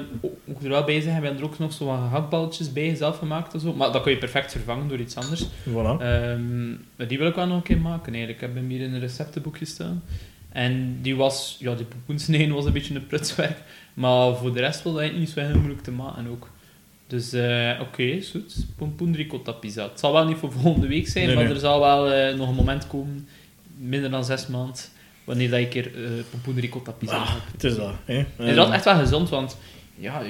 ook 0.49 0.63
er 0.63 0.69
wel 0.69 0.85
bij 0.85 1.01
zijn, 1.01 1.21
we 1.21 1.27
hebben 1.27 1.43
er 1.43 1.51
ook 1.51 1.59
nog 1.59 1.73
zo 1.73 1.85
wat 1.85 1.99
gehaktballetjes 1.99 2.73
bij 2.73 2.95
zelf 2.95 3.19
gemaakt 3.19 3.55
en 3.55 3.61
zo. 3.61 3.73
Maar 3.73 3.93
dat 3.93 4.03
kun 4.03 4.13
je 4.13 4.19
perfect 4.19 4.53
vervangen 4.53 4.89
door 4.89 4.99
iets 4.99 5.17
anders. 5.17 5.45
Voilà. 5.45 5.97
Maar 6.97 7.07
die 7.09 7.19
wil 7.19 7.27
ik 7.27 7.35
wel 7.35 7.47
nog 7.47 7.57
een 7.57 7.63
keer 7.63 7.79
maken 7.79 8.13
eigenlijk. 8.15 8.43
Ik 8.43 8.49
heb 8.49 8.55
hem 8.55 8.69
hier 8.69 8.81
in 8.81 8.95
een 8.95 9.01
receptenboekje 9.01 9.65
staan. 9.65 10.03
En 10.53 10.99
die 11.03 11.17
was, 11.17 11.57
ja, 11.59 11.75
die 11.75 11.87
pompoensneden 11.87 12.55
was 12.55 12.65
een 12.65 12.73
beetje 12.73 12.95
een 12.95 13.07
prutswerk. 13.07 13.57
Maar 13.95 14.37
voor 14.37 14.53
de 14.55 14.61
rest 14.61 14.83
was 14.83 14.95
dat 14.95 15.13
niet 15.13 15.31
zo 15.31 15.41
heel 15.41 15.55
moeilijk 15.59 15.83
te 15.83 15.91
maken 15.91 16.27
ook. 16.31 16.49
Dus 17.07 17.33
eh, 17.33 17.71
oké, 17.81 18.03
is 18.03 18.31
goed. 18.31 18.67
Pompoen 18.77 19.15
ricotta 19.15 19.53
pizza. 19.53 19.83
Het 19.83 20.01
zal 20.01 20.13
wel 20.13 20.25
niet 20.27 20.37
voor 20.37 20.53
volgende 20.53 20.87
week 20.87 21.09
zijn, 21.09 21.27
Nee, 21.27 21.35
maar 21.35 21.45
nee. 21.45 21.53
er 21.53 21.61
zal 21.61 21.81
wel 21.81 22.13
eh, 22.13 22.37
nog 22.37 22.49
een 22.49 22.55
moment 22.55 22.87
komen, 22.87 23.29
minder 23.79 24.11
dan 24.11 24.25
zes 24.25 24.47
maanden, 24.47 24.75
wanneer 25.25 25.51
dat 25.51 25.59
je 25.59 25.65
een 25.65 25.71
keer 25.71 25.91
eh 26.05 26.11
pompoen 26.31 26.61
ricotta 26.61 26.91
pizza 26.93 27.17
Ah, 27.17 27.35
het 27.53 27.65
is 27.65 27.77
dat. 27.77 27.93
Hè. 28.05 28.25
En 28.37 28.55
dat 28.55 28.69
is 28.69 28.75
echt 28.75 28.85
wel 28.85 28.97
gezond, 28.99 29.29
want 29.29 29.57
ja, 29.97 30.23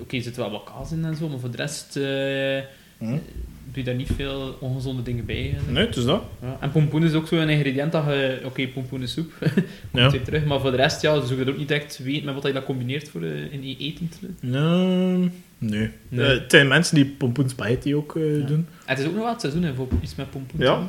oké, 0.00 0.16
er 0.16 0.22
zit 0.22 0.36
wel 0.36 0.50
wat 0.50 0.64
kaas 0.74 0.92
in 0.92 1.04
en 1.04 1.16
zo, 1.16 1.28
maar 1.28 1.38
voor 1.38 1.50
de 1.50 1.56
rest 1.56 1.96
eh, 1.96 2.70
Hm? 2.98 3.18
doe 3.64 3.80
je 3.80 3.82
daar 3.82 3.94
niet 3.94 4.10
veel 4.16 4.56
ongezonde 4.60 5.02
dingen 5.02 5.24
bij. 5.24 5.54
hè. 5.66 5.72
Nee, 5.72 5.86
het 5.86 5.96
is 5.96 6.04
dat. 6.04 6.22
Ja. 6.42 6.56
En 6.60 6.70
pompoen 6.70 7.04
is 7.04 7.12
ook 7.12 7.26
zo'n 7.26 7.48
ingrediënt 7.48 7.92
dat 7.92 8.04
je... 8.04 8.40
Oké, 8.44 8.68
pompoenensoep, 8.68 9.32
Ja. 9.40 9.50
komt 9.92 10.12
weer 10.12 10.22
terug. 10.24 10.44
Maar 10.44 10.60
voor 10.60 10.70
de 10.70 10.76
rest, 10.76 11.02
ja, 11.02 11.20
zoek 11.26 11.38
je 11.38 11.44
er 11.44 11.50
ook 11.50 11.56
niet 11.58 11.70
echt 11.70 11.98
weten 11.98 12.24
met 12.24 12.34
wat 12.34 12.42
je 12.46 12.52
dat 12.52 12.64
combineert 12.64 13.08
voor 13.08 13.22
eh, 13.22 13.52
in 13.52 13.68
je 13.68 13.76
eten 13.76 14.10
nee. 14.40 15.30
Nee. 15.58 15.90
Eh, 16.10 16.26
het 16.26 16.50
zijn 16.50 16.68
mensen 16.68 16.94
die 16.94 17.04
pompoen 17.06 17.48
spaghetti 17.48 17.94
ook 17.96 18.16
eh, 18.16 18.38
Ja. 18.40 18.46
doen. 18.46 18.56
En 18.56 18.66
het 18.84 18.98
is 18.98 19.04
ook 19.06 19.12
nog 19.14 19.22
wel 19.22 19.32
het 19.32 19.40
seizoen, 19.40 19.62
hè, 19.62 19.74
voor 19.74 19.88
iets 20.02 20.14
met 20.14 20.30
pompoen. 20.30 20.60
Ja. 20.60 20.88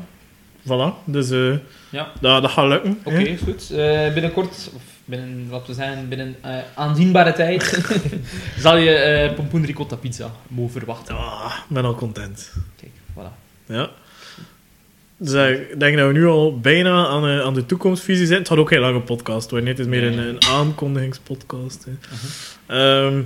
Voilà. 0.63 1.03
Dus 1.05 1.29
eh, 1.29 1.53
Ja. 1.89 2.11
dat, 2.21 2.41
dat 2.41 2.51
gaat 2.51 2.67
lukken. 2.67 2.99
Oké, 3.03 3.37
goed. 3.43 3.71
Eh, 3.71 4.13
binnenkort, 4.13 4.69
of 4.75 4.81
binnen, 5.05 5.47
laten 5.49 5.67
we 5.67 5.73
zeggen, 5.73 6.09
binnen 6.09 6.35
eh, 6.41 6.55
aanzienbare 6.75 7.33
tijd, 7.33 7.79
zal 8.59 8.77
je 8.77 8.89
eh 8.91 9.33
pompoen 9.35 9.65
ricotta 9.65 9.95
pizza 9.95 10.31
mogen 10.47 10.71
verwachten. 10.71 11.15
Ah, 11.17 11.53
ik 11.69 11.75
ben 11.75 11.85
al 11.85 11.95
content. 11.95 12.53
Kijk, 12.75 12.91
voilà. 13.13 13.33
Ja. 13.65 13.89
Dus 15.17 15.33
ik 15.59 15.79
denk 15.79 15.97
dat 15.97 16.07
we 16.07 16.13
nu 16.13 16.25
al 16.27 16.59
bijna 16.59 17.07
aan, 17.07 17.25
aan 17.41 17.53
de 17.53 17.65
toekomstvisie 17.65 18.25
zijn. 18.25 18.39
Het 18.39 18.47
gaat 18.47 18.57
ook 18.57 18.67
geen 18.69 18.79
lange 18.79 18.99
podcast 19.01 19.49
worden. 19.49 19.69
Het 19.69 19.79
is 19.79 19.85
meer 19.85 20.03
een, 20.03 20.17
een 20.17 20.43
aankondigingspodcast. 20.43 21.85
Hè. 21.85 21.91
Mhm. 21.91 22.79
Ehm, 22.79 23.21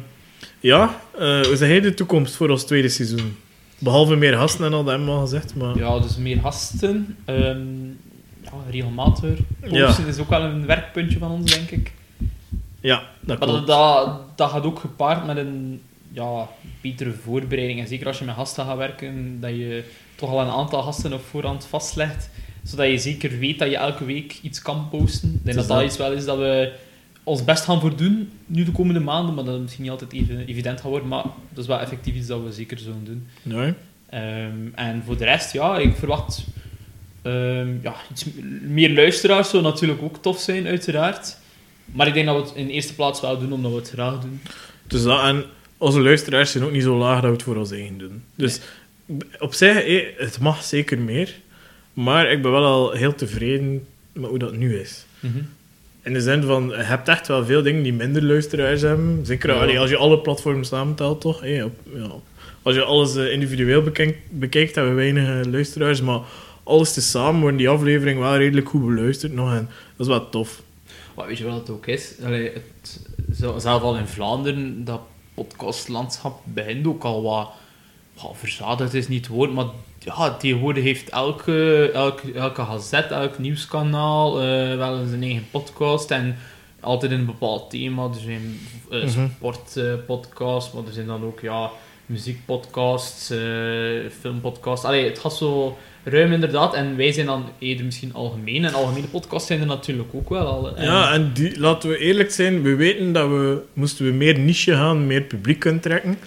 ja, 0.60 1.02
hoe 1.18 1.54
zeg 1.56 1.70
jij 1.70 1.82
de 1.82 1.94
toekomst 1.94 2.36
voor 2.36 2.50
ons 2.50 2.64
tweede 2.64 2.90
seizoen? 2.90 3.38
Behalve 3.80 4.16
meer 4.16 4.34
gasten 4.38 4.66
en 4.66 4.74
al, 4.74 4.80
dat 4.84 4.90
hebben 4.90 5.08
we 5.08 5.14
al 5.14 5.22
gezegd. 5.22 5.56
Maar... 5.56 5.78
Ja, 5.78 6.00
dus 6.00 6.18
meer 6.18 6.40
gasten. 6.40 7.18
ehm 7.26 7.86
ja, 8.52 8.52
regelmatig. 8.70 9.40
Ja. 9.72 9.86
Posten 9.86 10.08
is 10.08 10.18
ook 10.18 10.30
wel 10.30 10.42
een 10.42 10.66
werkpuntje 10.66 11.18
van 11.20 11.32
ons, 11.32 11.52
denk 11.54 11.70
ik. 11.72 11.94
Ja, 12.80 13.04
dat 13.20 13.40
Maar 13.40 13.48
klopt. 13.48 13.68
dat, 13.68 14.06
dat, 14.06 14.38
dat 14.38 14.50
gaat 14.50 14.64
ook 14.64 14.80
gepaard 14.80 15.26
met 15.26 15.38
een 15.38 15.82
ja, 16.12 16.48
betere 16.82 17.12
voorbereiding. 17.12 17.80
En 17.80 17.88
zeker 17.88 18.08
als 18.08 18.20
je 18.20 18.26
met 18.26 18.36
gasten 18.36 18.66
gaat 18.66 18.78
werken, 18.78 19.40
dat 19.40 19.50
je 19.50 19.84
toch 20.16 20.30
al 20.30 20.42
een 20.42 20.50
aantal 20.50 20.82
gasten 20.82 21.14
op 21.14 21.22
voorhand 21.30 21.66
vastlegt. 21.66 22.30
Zodat 22.64 22.88
je 22.88 22.98
zeker 22.98 23.40
weet 23.40 23.60
dat 23.60 23.70
je 23.70 23.78
elke 23.78 24.06
week 24.06 24.40
iets 24.42 24.62
kan 24.62 24.90
posten. 24.90 25.34
Ik 25.34 25.46
denk 25.46 25.58
dat 25.58 25.68
dat 25.68 25.84
iets 25.84 25.98
wel 25.98 26.12
is 26.12 26.26
dat 26.26 26.38
we 26.38 26.74
ons 27.28 27.44
best 27.44 27.64
gaan 27.64 27.80
voor 27.80 27.96
doen, 27.96 28.30
nu 28.46 28.64
de 28.64 28.72
komende 28.72 29.00
maanden. 29.00 29.36
Maar 29.36 29.44
dat 29.44 29.54
het 29.54 29.62
misschien 29.62 29.84
niet 29.84 29.92
altijd 29.92 30.14
even 30.14 30.46
evident 30.46 30.82
gaat 30.82 30.90
worden. 30.90 31.08
Maar 31.08 31.24
dat 31.24 31.64
is 31.64 31.68
wel 31.68 31.80
effectief 31.80 32.16
iets 32.16 32.28
dat 32.28 32.44
we 32.44 32.52
zeker 32.52 32.78
zullen 32.78 33.04
doen. 33.04 33.28
Nee. 33.42 33.74
Ehm, 34.10 34.68
en 34.76 35.04
voor 35.06 35.18
de 35.18 35.24
rest, 35.24 35.54
ja, 35.54 35.78
ik 35.78 35.96
verwacht 35.96 36.46
ehm, 37.22 37.76
ja, 37.82 37.96
iets 38.12 38.26
meer 38.62 38.94
luisteraars 38.94 39.50
zou 39.50 39.64
natuurlijk 39.64 40.02
ook 40.02 40.22
tof 40.22 40.40
zijn, 40.40 40.68
uiteraard. 40.68 41.38
Maar 41.86 42.08
ik 42.08 42.14
denk 42.14 42.26
dat 42.26 42.36
we 42.36 42.42
het 42.42 42.56
in 42.56 42.68
de 42.68 42.74
eerste 42.74 42.96
plaats 42.96 43.22
wel 43.22 43.40
doen, 43.40 43.54
omdat 43.54 43.72
we 43.72 43.78
het 43.78 43.90
graag 43.90 44.20
doen. 44.20 44.42
Dus 44.88 45.04
dat, 45.04 45.24
en 45.24 45.44
onze 45.78 46.02
luisteraars 46.02 46.52
zijn 46.52 46.64
ook 46.64 46.72
niet 46.72 46.84
zo 46.84 46.98
laag 46.98 47.16
dat 47.16 47.24
we 47.24 47.36
het 47.36 47.44
voor 47.44 47.56
ons 47.56 47.72
eigen 47.72 47.98
doen. 47.98 48.24
Dus 48.36 48.60
op 49.40 49.54
zich, 49.54 49.74
hé, 49.74 50.14
het 50.18 50.40
mag 50.40 50.64
zeker 50.64 51.00
meer. 51.00 51.36
Maar 51.94 52.32
ik 52.32 52.42
ben 52.42 52.52
wel 52.52 52.66
al 52.66 52.92
heel 52.92 53.16
tevreden 53.16 53.86
met 54.12 54.30
hoe 54.30 54.40
dat 54.40 54.56
nu 54.56 54.80
is. 54.80 55.06
In 56.08 56.14
de 56.14 56.22
zin 56.22 56.44
van, 56.44 56.68
je 56.68 56.76
hebt 56.76 57.08
echt 57.08 57.28
wel 57.28 57.46
veel 57.46 57.64
dingen 57.64 57.84
die 57.84 57.94
minder 57.94 58.24
luisteraars 58.24 58.82
hebben. 58.82 59.26
Zeker 59.26 59.50
Ja. 59.50 59.62
allee, 59.62 59.80
als 59.80 59.90
je 59.90 59.98
alle 59.98 60.20
platforms 60.20 60.68
samentelt, 60.68 61.22
toch? 61.22 61.38
Op, 61.38 61.74
ja. 61.94 62.10
Als 62.62 62.76
je 62.76 62.84
alles 62.84 63.16
eh, 63.16 63.32
individueel 63.32 63.82
bekijkt, 63.82 64.18
bekijkt, 64.30 64.76
hebben 64.76 64.96
we 64.96 65.02
weinig 65.02 65.46
eh, 65.46 65.52
luisteraars. 65.52 66.02
Maar 66.02 66.20
alles 66.64 66.94
tezamen 66.94 67.42
worden 67.42 67.58
die 67.58 67.70
aflevering 67.70 68.20
wel 68.20 68.38
redelijk 68.38 68.70
goed 68.70 68.86
beluisterd 68.86 69.34
nog. 69.34 69.54
En 69.54 69.70
dat 69.96 70.08
is 70.08 70.14
wel 70.14 70.30
tof. 70.30 70.62
Maar 71.16 71.28
weet 71.28 71.38
je 71.38 71.44
wat 71.44 71.60
het 71.60 71.70
ook 71.70 71.88
is? 71.88 72.14
Allee, 72.24 72.52
het, 72.54 73.00
zelf 73.58 73.82
al 73.82 73.98
in 73.98 74.08
Vlaanderen, 74.08 74.86
dat 74.86 75.02
podcastlandschap 75.34 76.40
begint 76.44 76.88
ook 76.88 77.04
al 77.04 77.24
wat... 77.24 77.50
Verzadigd 78.34 78.94
is 78.94 79.08
niet 79.08 79.26
het 79.26 79.36
woord, 79.36 79.54
maar 79.54 79.66
ja, 80.00 80.34
tegenwoordig 80.36 80.84
heeft 80.84 81.10
elke, 81.10 81.90
elke, 81.94 82.32
elke 82.34 82.64
gazet, 82.64 83.12
elk 83.12 83.38
nieuwskanaal 83.40 84.42
eh, 84.42 84.76
wel 84.78 85.00
eens 85.00 85.12
een 85.12 85.24
eigen 85.24 85.46
podcast. 85.52 86.12
En 86.12 86.36
altijd 86.80 87.12
een 87.12 87.26
bepaald 87.26 87.70
thema. 87.70 88.04
Er 88.04 88.20
zijn 88.20 88.60
uh, 88.92 89.08
sportpodcasts, 89.36 90.74
maar 90.74 90.84
er 90.88 90.94
zijn 90.94 91.06
dan 91.08 91.24
ook 91.24 91.40
ja, 91.40 91.70
muziekpodcasts, 92.06 93.30
eh, 93.30 93.38
filmpodcasts. 94.20 94.86
Allee, 94.86 95.04
het 95.06 95.20
gaat 95.20 95.36
zo 95.36 95.78
ruim 96.04 96.32
inderdaad. 96.34 96.74
En 96.74 96.96
wij 96.98 97.12
zijn 97.12 97.26
dan 97.26 97.46
eerder 97.60 97.86
misschien 97.86 98.14
algemeen. 98.14 98.66
En 98.66 98.74
algemene 98.74 99.08
podcasts 99.08 99.48
zijn 99.48 99.60
er 99.60 99.66
natuurlijk 99.66 100.10
ook 100.14 100.30
wel 100.30 100.46
al. 100.48 100.76
En- 100.78 100.84
Ja, 100.86 101.12
en 101.14 101.32
die, 101.34 101.60
laten 101.60 101.90
we 101.90 101.98
eerlijk 101.98 102.32
zijn, 102.32 102.62
we 102.62 102.76
weten 102.76 103.12
dat 103.14 103.28
we, 103.30 103.62
moesten 103.74 104.06
we 104.06 104.12
meer 104.12 104.40
niche 104.40 104.74
gaan, 104.74 105.08
meer 105.08 105.22
publiek 105.22 105.60
kunnen 105.60 105.82
trekken. 105.82 106.18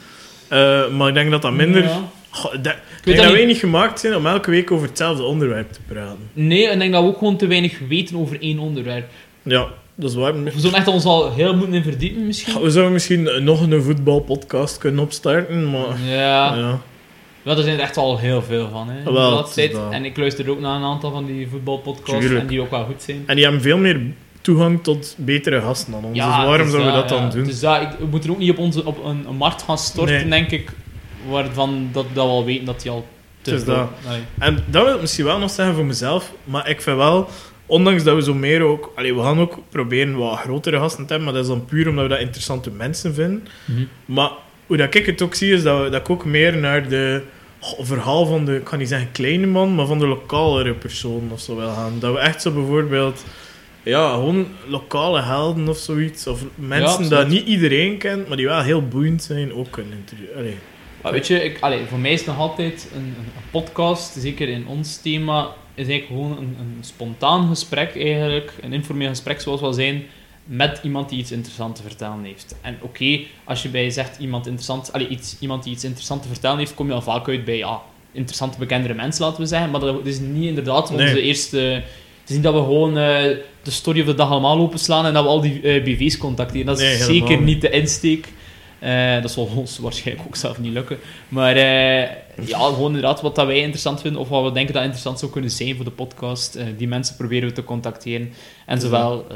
Eh, 0.51 0.89
maar 0.89 1.09
ik 1.09 1.15
denk 1.15 1.31
dat 1.31 1.43
dat 1.43 1.53
minder... 1.53 1.83
Ja. 1.83 2.09
Goh, 2.31 2.55
ik 2.55 2.65
denk, 2.65 2.77
ik 2.77 2.83
weet 2.93 3.05
denk 3.05 3.17
dat 3.17 3.27
dat 3.27 3.35
wij 3.35 3.45
niet. 3.45 3.59
gemaakt 3.59 4.01
zijn 4.01 4.17
om 4.17 4.27
elke 4.27 4.51
week 4.51 4.71
over 4.71 4.89
hetzelfde 4.89 5.23
onderwerp 5.23 5.73
te 5.73 5.81
praten. 5.89 6.31
Nee, 6.33 6.71
ik 6.71 6.79
denk 6.79 6.93
dat 6.93 7.03
we 7.03 7.09
ook 7.09 7.19
gewoon 7.19 7.37
te 7.37 7.47
weinig 7.47 7.79
weten 7.89 8.17
over 8.17 8.41
één 8.41 8.59
onderwerp. 8.59 9.09
Ja, 9.43 9.67
dat 9.95 10.11
is 10.11 10.17
waar. 10.17 10.43
We 10.43 10.53
zullen 10.57 10.77
echt 10.77 10.87
ons 10.87 11.05
al 11.05 11.33
heel 11.33 11.57
moeten 11.57 11.75
in 11.75 11.83
verdiepen 11.83 12.27
misschien. 12.27 12.63
We 12.63 12.71
zouden 12.71 12.93
misschien 12.93 13.45
nog 13.45 13.61
een 13.61 13.83
voetbalpodcast 13.83 14.79
kunnen 14.79 15.05
opstarten, 15.05 15.71
maar... 15.71 15.99
Ja. 16.05 16.55
Ja. 16.57 16.81
Ja, 17.43 17.57
er 17.57 17.63
zijn 17.63 17.77
er 17.77 17.83
echt 17.83 17.97
al 17.97 18.19
heel 18.19 18.43
veel 18.43 18.69
van. 18.73 18.89
Hè, 18.89 19.13
Wel, 19.13 19.31
dat. 19.31 19.59
En 19.91 20.05
ik 20.05 20.17
luister 20.17 20.51
ook 20.51 20.61
naar 20.61 20.77
een 20.77 20.85
aantal 20.85 21.11
van 21.11 21.27
die 21.27 21.49
voetbalpodcasts 21.49 22.21
Tuurlijk. 22.21 22.41
en 22.41 22.47
die 22.47 22.61
ook 22.61 22.71
wel 22.71 22.85
goed 22.85 23.03
zijn. 23.03 23.23
En 23.27 23.35
die 23.35 23.45
hebben 23.45 23.63
veel 23.63 23.79
meer 23.79 24.01
toegang 24.41 24.83
tot 24.83 25.15
betere 25.19 25.61
gasten 25.61 25.93
dan 25.93 26.05
ons. 26.05 26.17
dus 26.17 26.27
waarom 26.27 26.67
is 26.67 26.73
zouden 26.73 26.93
we 26.93 26.99
dat 26.99 27.09
dan 27.09 27.23
ja. 27.23 27.29
doen? 27.29 27.45
Dus 27.45 27.61
dat, 27.61 27.83
ik, 27.83 27.89
we 27.99 28.07
moeten 28.07 28.31
ook 28.31 28.39
niet 28.39 28.51
op, 28.51 28.59
onze, 28.59 28.85
op 28.85 29.05
een, 29.05 29.27
een 29.29 29.37
markt 29.37 29.63
gaan 29.63 29.79
storten, 29.79 30.15
Nee. 30.15 30.29
denk 30.29 30.51
ik, 30.51 30.73
waarvan 31.29 31.89
dat, 31.93 32.07
dat 32.13 32.25
we 32.25 32.31
al 32.31 32.45
weten 32.45 32.65
dat 32.65 32.83
die 32.83 32.91
al 32.91 33.07
te 33.43 33.65
dat. 33.65 33.89
Allee. 34.07 34.21
En 34.39 34.65
dat 34.67 34.85
wil 34.85 34.95
ik 34.95 35.01
misschien 35.01 35.25
wel 35.25 35.39
nog 35.39 35.51
zeggen 35.51 35.75
voor 35.75 35.85
mezelf, 35.85 36.33
maar 36.45 36.69
ik 36.69 36.81
vind 36.81 36.97
wel, 36.97 37.29
ondanks 37.67 38.03
dat 38.03 38.15
we 38.15 38.23
zo 38.23 38.35
meer 38.35 38.63
ook... 38.63 38.93
Allee, 38.95 39.15
we 39.15 39.23
gaan 39.23 39.41
ook 39.41 39.59
proberen 39.69 40.17
wat 40.17 40.39
grotere 40.39 40.79
gasten 40.79 41.07
te 41.07 41.13
hebben, 41.13 41.25
maar 41.25 41.35
dat 41.35 41.51
is 41.51 41.57
dan 41.57 41.65
puur 41.65 41.89
omdat 41.89 42.05
we 42.05 42.11
dat 42.11 42.21
interessante 42.21 42.71
mensen 42.71 43.15
vinden. 43.15 43.47
Mhm. 43.65 43.85
Maar 44.05 44.31
hoe 44.67 44.77
dat 44.77 44.95
ik 44.95 45.07
het 45.07 45.23
ook 45.23 45.35
zie, 45.35 45.53
is 45.53 45.63
dat, 45.63 45.83
we, 45.83 45.89
dat 45.89 46.01
ik 46.01 46.11
ook 46.11 46.25
meer 46.25 46.57
naar 46.57 46.89
de 46.89 47.23
verhaal 47.79 48.27
van 48.27 48.45
de, 48.45 48.57
ik 48.57 48.65
kan 48.65 48.79
niet 48.79 48.89
zeggen 48.89 49.13
kleine 49.13 49.47
man, 49.47 49.75
maar 49.75 49.87
van 49.87 49.99
de 49.99 50.07
lokalere 50.07 50.73
persoon 50.73 51.29
of 51.33 51.41
zo 51.41 51.57
wil 51.57 51.73
gaan. 51.73 51.93
Dat 51.99 52.13
we 52.13 52.19
echt 52.19 52.43
zo 52.43 52.51
bijvoorbeeld, 52.51 53.25
ja, 53.83 54.13
gewoon 54.13 54.47
lokale 54.67 55.23
helden 55.23 55.69
of 55.69 55.79
zoiets, 55.79 56.27
of 56.27 56.45
mensen 56.55 57.09
dat 57.09 57.29
niet 57.29 57.47
iedereen 57.47 57.99
kent, 57.99 58.29
maar 58.29 58.37
die 58.37 58.47
wel 58.47 58.63
heel 58.63 58.89
boeiend 58.89 59.23
zijn, 59.23 59.55
ook 59.55 59.71
kunnen 59.71 59.99
interviewen. 59.99 60.59
Maar 61.03 61.13
weet 61.13 61.27
je, 61.27 61.45
ik, 61.45 61.59
allee, 61.61 61.85
voor 61.89 61.99
mij 61.99 62.13
is 62.13 62.19
het 62.19 62.29
nog 62.29 62.39
altijd 62.39 62.89
een, 62.95 63.01
een, 63.01 63.15
een 63.17 63.51
podcast, 63.51 64.17
zeker 64.19 64.49
in 64.49 64.67
ons 64.67 64.97
thema, 64.97 65.55
is 65.75 65.89
eigenlijk 65.89 66.07
gewoon 66.07 66.39
een, 66.39 66.57
een 66.61 66.77
spontaan 66.81 67.49
gesprek 67.49 67.97
eigenlijk, 67.97 68.53
een 68.61 68.73
informeel 68.73 69.09
gesprek 69.09 69.41
zoals 69.41 69.61
wel 69.61 69.73
zijn, 69.73 70.03
met 70.45 70.81
iemand 70.83 71.09
die 71.09 71.19
iets 71.19 71.33
interessants 71.33 71.81
te 71.81 71.87
vertellen 71.87 72.25
heeft. 72.25 72.57
En 72.61 72.79
oké, 72.81 73.21
als 73.45 73.63
je 73.63 73.69
bij 73.69 73.91
zegt 73.91 74.19
iemand, 74.19 74.47
interessant, 74.47 74.93
allee, 74.93 75.09
iets, 75.09 75.37
iemand 75.41 75.63
die 75.63 75.73
iets 75.73 75.85
interessants 75.85 76.23
te 76.23 76.33
vertellen 76.33 76.59
heeft, 76.59 76.75
kom 76.75 76.87
je 76.87 76.93
al 76.93 77.03
vaak 77.03 77.29
uit 77.29 77.45
bij 77.45 77.57
ja, 77.57 77.81
interessante 78.13 78.59
bekendere 78.59 78.95
mensen, 78.95 79.25
laten 79.25 79.41
we 79.41 79.47
zeggen. 79.47 79.71
Maar 79.71 79.81
dat 79.81 80.07
is 80.07 80.19
niet 80.19 80.45
inderdaad 80.49 80.91
onze 80.91 81.05
Nee. 81.05 81.23
eerste... 81.23 81.83
Niet 82.31 82.43
dat 82.43 82.55
we 82.55 82.61
gewoon 82.61 82.99
eh, 82.99 83.23
de 83.63 83.71
story 83.71 84.01
of 84.01 84.07
de 84.07 84.15
dag 84.15 84.31
allemaal 84.31 84.59
openslaan 84.59 85.07
en 85.07 85.15
dat 85.15 85.23
we 85.23 85.29
al 85.29 85.41
die 85.41 85.63
eh, 85.63 85.85
BV's 85.85 86.17
contacteren. 86.19 86.67
Dat 86.67 86.81
is 86.81 86.85
Nee, 86.85 87.21
zeker 87.21 87.41
niet 87.41 87.61
de 87.61 87.71
insteek. 87.71 88.33
Eh, 88.79 89.23
dat 89.23 89.31
zal 89.31 89.51
ons 89.57 89.79
waarschijnlijk 89.79 90.27
ook 90.27 90.37
zelf 90.37 90.59
niet 90.59 90.73
lukken. 90.73 90.99
Maar 91.29 91.57
ja, 91.57 92.59
gewoon 92.59 92.87
inderdaad 92.87 93.21
wat 93.21 93.35
dat 93.35 93.47
wij 93.47 93.59
interessant 93.59 94.01
vinden 94.01 94.21
of 94.21 94.29
wat 94.29 94.45
we 94.45 94.53
denken 94.53 94.75
dat 94.75 94.83
interessant 94.83 95.19
zou 95.19 95.33
kunnen 95.33 95.51
zijn 95.51 95.77
voor 95.77 95.85
de 95.85 95.91
podcast. 95.91 96.59
die 96.77 96.89
mensen 96.89 97.17
proberen 97.17 97.49
we 97.49 97.55
te 97.55 97.65
contacteren. 97.65 98.33
En 98.67 98.81
zowel 98.81 99.27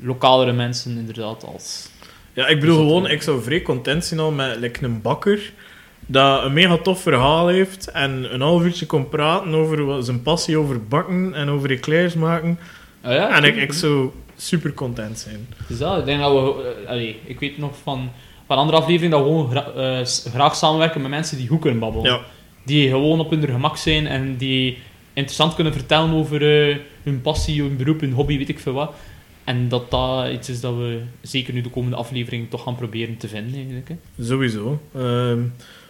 lokalere 0.00 0.52
mensen 0.52 0.98
inderdaad 0.98 1.44
als... 1.44 1.88
Ja, 2.32 2.46
ik 2.46 2.60
bedoel 2.60 2.76
gewoon, 2.76 3.10
ik 3.10 3.22
zou 3.22 3.42
vrij 3.42 3.62
content 3.62 4.04
zijn 4.04 4.20
al 4.20 4.30
met 4.30 4.56
like, 4.56 4.84
een 4.84 5.02
bakker 5.02 5.52
dat 6.10 6.44
een 6.44 6.52
mega 6.52 6.76
tof 6.78 7.00
verhaal 7.02 7.48
heeft 7.48 7.90
en 7.90 8.34
een 8.34 8.40
half 8.40 8.62
uurtje 8.62 8.86
kon 8.86 9.08
praten 9.08 9.54
over 9.54 10.04
zijn 10.04 10.22
passie 10.22 10.56
over 10.56 10.84
bakken 10.86 11.34
en 11.34 11.48
over 11.48 11.70
eclairs 11.70 12.14
maken. 12.14 12.58
Ah 13.02 13.12
ja, 13.12 13.36
en 13.36 13.44
ik, 13.44 13.56
ik 13.56 13.72
zou 13.72 14.10
super 14.36 14.72
content 14.74 15.18
zijn. 15.18 15.46
Dus 15.68 15.78
dat, 15.78 15.98
ik 15.98 16.04
denk 16.04 16.20
dat 16.20 16.32
we... 16.32 16.74
eh, 16.84 16.90
allee, 16.90 17.16
ik 17.24 17.40
weet 17.40 17.58
nog 17.58 17.72
van, 17.82 18.10
van 18.46 18.56
andere 18.56 18.78
afleveringen 18.78 19.18
dat 19.18 19.26
we 19.26 19.32
gewoon 19.34 19.50
gra- 19.50 19.72
eh, 20.00 20.04
graag 20.32 20.56
samenwerken 20.56 21.00
met 21.00 21.10
mensen 21.10 21.36
die 21.36 21.48
goed 21.48 21.60
kunnen 21.60 21.78
babbelen. 21.78 22.10
Ja, 22.12 22.20
Die 22.64 22.88
gewoon 22.88 23.20
op 23.20 23.30
hun 23.30 23.46
gemak 23.48 23.76
zijn 23.76 24.06
en 24.06 24.36
die 24.36 24.78
interessant 25.12 25.54
kunnen 25.54 25.72
vertellen 25.72 26.12
over 26.14 26.68
eh, 26.70 26.76
hun 27.02 27.20
passie, 27.20 27.62
hun 27.62 27.76
beroep, 27.76 28.00
hun 28.00 28.12
hobby, 28.12 28.38
weet 28.38 28.48
ik 28.48 28.58
veel 28.58 28.72
wat. 28.72 28.94
En 29.44 29.68
dat 29.68 29.90
dat 29.90 30.28
iets 30.32 30.48
is 30.48 30.60
dat 30.60 30.74
we 30.76 31.00
zeker 31.20 31.54
nu 31.54 31.60
de 31.60 31.70
komende 31.70 31.96
aflevering 31.96 32.50
toch 32.50 32.62
gaan 32.62 32.76
proberen 32.76 33.16
te 33.16 33.28
vinden. 33.28 33.54
Eigenlijk, 33.54 33.88
hè. 33.88 34.24
sowieso. 34.24 34.80
Ehm, 34.94 35.40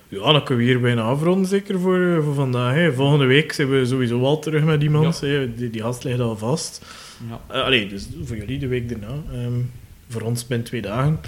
ja, 0.08 0.32
dan 0.32 0.44
kunnen 0.44 0.64
we 0.64 0.70
hier 0.70 0.80
bijna 0.80 1.02
afronden, 1.02 1.46
zeker 1.46 1.80
voor, 1.80 2.00
eh, 2.16 2.24
voor 2.24 2.34
vandaag. 2.34 2.74
Hè. 2.74 2.92
Volgende 2.92 3.24
week 3.24 3.52
zijn 3.52 3.70
we 3.70 3.86
sowieso 3.86 4.20
wel 4.20 4.38
terug 4.38 4.64
met 4.64 4.82
iemand. 4.82 5.20
hè. 5.20 5.54
Die, 5.54 5.70
die 5.70 5.80
gast 5.82 6.04
ligt 6.04 6.20
al 6.20 6.36
vast. 6.36 6.84
Ja. 7.28 7.40
Eh, 7.54 7.62
allee, 7.64 7.88
dus 7.88 8.08
voor 8.24 8.36
jullie 8.36 8.58
de 8.58 8.66
week 8.66 8.88
daarna. 8.88 9.14
Ehm, 9.32 9.60
voor 10.08 10.22
ons 10.22 10.46
binnen 10.46 10.66
twee 10.66 10.82
dagen. 10.82 11.20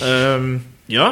Ehm, 0.00 0.56
ja, 0.84 1.08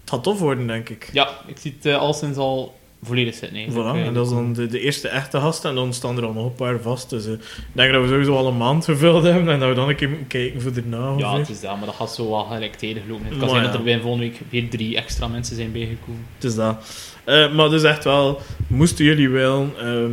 het 0.00 0.10
gaat 0.10 0.22
tof 0.22 0.38
worden, 0.38 0.66
denk 0.66 0.88
ik. 0.88 1.10
ja, 1.12 1.28
ik 1.46 1.56
zie 1.58 1.74
het 1.76 1.86
eh, 1.86 1.96
al 1.98 2.12
sinds 2.14 2.38
al 2.38 2.74
volledig 3.04 3.34
zitten. 3.34 3.72
Voilà, 3.72 3.96
eh. 3.96 4.06
en 4.06 4.14
dat 4.14 4.26
is 4.26 4.32
dan 4.32 4.52
de, 4.52 4.66
de 4.66 4.80
eerste 4.80 5.08
echte 5.08 5.40
gast 5.40 5.64
en 5.64 5.74
dan 5.74 5.92
staan 5.92 6.16
er 6.16 6.24
al 6.24 6.32
nog 6.32 6.44
een 6.44 6.54
paar 6.54 6.80
vast. 6.80 7.10
Dus 7.10 7.26
eh, 7.26 7.32
ik 7.32 7.40
denk 7.72 7.92
dat 7.92 8.02
we 8.02 8.08
sowieso 8.08 8.36
al 8.36 8.46
een 8.46 8.56
maand 8.56 8.84
gevuld 8.84 9.22
hebben 9.22 9.52
en 9.52 9.58
dat 9.58 9.68
we 9.68 9.74
dan 9.74 9.88
een 9.88 9.96
keer 9.96 10.08
moeten 10.08 10.26
kijken 10.26 10.60
voor 10.60 10.72
daarna. 10.72 10.98
Ja, 10.98 11.12
ongeveer. 11.12 11.38
het 11.38 11.48
is 11.48 11.60
dat, 11.60 11.76
maar 11.76 11.86
dat 11.86 11.94
gaat 11.94 12.14
zo 12.14 12.30
wel 12.30 12.44
gelijktijdig 12.44 13.02
lopen. 13.08 13.24
Het 13.24 13.38
kan 13.38 13.40
Maar 13.40 13.48
zijn 13.48 13.62
ja. 13.62 13.68
dat 13.70 13.78
er 13.78 13.84
bij 13.84 14.00
volgende 14.00 14.26
week 14.26 14.40
weer 14.48 14.68
drie 14.68 14.96
extra 14.96 15.28
mensen 15.28 15.56
zijn 15.56 15.72
bijgekomen. 15.72 16.26
Het 16.34 16.44
is 16.44 16.54
dat. 16.54 16.76
Eh, 17.24 17.52
maar 17.52 17.68
dus 17.68 17.82
echt 17.82 18.04
wel, 18.04 18.40
moesten 18.66 19.04
jullie 19.04 19.28
wel, 19.28 19.72
ehm, 19.78 20.12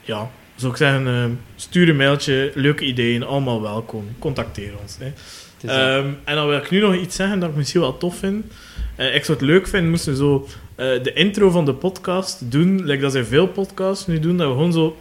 ja, 0.00 0.30
zou 0.54 0.72
ik 0.72 0.78
zeggen, 0.78 1.06
ehm, 1.06 1.30
stuur 1.56 1.88
een 1.88 1.96
mailtje, 1.96 2.52
leuke 2.54 2.84
ideeën, 2.84 3.22
allemaal 3.22 3.62
welkom. 3.62 4.08
Contacteer 4.18 4.72
ons. 4.82 4.96
Hè. 4.98 5.12
Ehm, 5.66 6.08
en 6.24 6.34
dan 6.34 6.48
wil 6.48 6.58
ik 6.58 6.70
nu 6.70 6.80
nog 6.80 6.94
iets 6.94 7.16
zeggen 7.16 7.38
dat 7.38 7.50
ik 7.50 7.56
misschien 7.56 7.80
wel 7.80 7.98
tof 7.98 8.16
vind. 8.16 8.44
Ik 8.96 9.24
zou 9.24 9.38
het 9.38 9.46
leuk 9.46 9.66
vinden, 9.66 9.90
moesten 9.90 10.12
we 10.12 10.18
zo 10.18 10.46
eh, 10.74 11.02
de 11.02 11.12
intro 11.12 11.50
van 11.50 11.64
de 11.64 11.74
podcast 11.74 12.50
doen, 12.50 12.84
like 12.84 13.02
dat 13.02 13.12
zij 13.12 13.24
veel 13.24 13.46
podcasts 13.46 14.06
nu 14.06 14.20
doen, 14.20 14.36
dat 14.36 14.46
we 14.48 14.52
gewoon 14.52 14.72
zo 14.72 14.96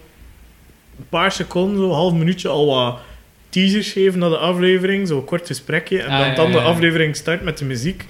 een 0.97 1.07
paar 1.09 1.31
seconden, 1.31 1.77
zo 1.77 1.83
een 1.83 1.95
half 1.95 2.13
minuutje 2.13 2.47
al 2.47 2.65
wat 2.65 2.99
teasers 3.49 3.91
geven 3.91 4.19
naar 4.19 4.29
de 4.29 4.37
aflevering, 4.37 5.07
zo'n 5.07 5.25
kort 5.25 5.47
gesprekje, 5.47 6.01
en 6.01 6.09
Ah, 6.09 6.19
dan, 6.19 6.27
ja, 6.27 6.35
dan 6.35 6.51
de 6.51 6.57
ja, 6.57 6.63
aflevering 6.63 7.15
start 7.15 7.41
met 7.41 7.57
de 7.57 7.65
muziek. 7.65 8.05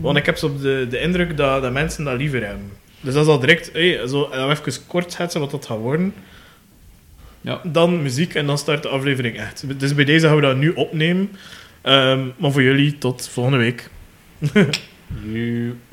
Want 0.00 0.16
ik 0.16 0.26
heb 0.26 0.36
zo 0.36 0.56
de, 0.60 0.86
de 0.90 1.00
indruk 1.00 1.36
dat, 1.36 1.62
dat 1.62 1.72
mensen 1.72 2.04
dat 2.04 2.16
liever 2.16 2.46
hebben. 2.46 2.72
Dus 3.00 3.14
dat 3.14 3.24
is 3.24 3.30
al 3.30 3.38
direct, 3.38 3.70
hey, 3.72 4.06
zo, 4.06 4.28
dan 4.30 4.50
even 4.50 4.86
kort 4.86 5.12
schetsen 5.12 5.40
wat 5.40 5.50
dat 5.50 5.66
gaat 5.66 5.78
worden. 5.78 6.14
Ja. 7.40 7.60
Dan 7.64 8.02
muziek 8.02 8.34
en 8.34 8.46
dan 8.46 8.58
start 8.58 8.82
de 8.82 8.88
aflevering 8.88 9.36
echt. 9.36 9.64
Dus 9.80 9.94
bij 9.94 10.04
deze 10.04 10.26
gaan 10.26 10.36
we 10.36 10.42
dat 10.42 10.56
nu 10.56 10.70
opnemen. 10.70 11.30
Ehm, 11.82 12.26
maar 12.36 12.52
voor 12.52 12.62
jullie 12.62 12.98
tot 12.98 13.28
volgende 13.28 13.58
week. 13.58 13.90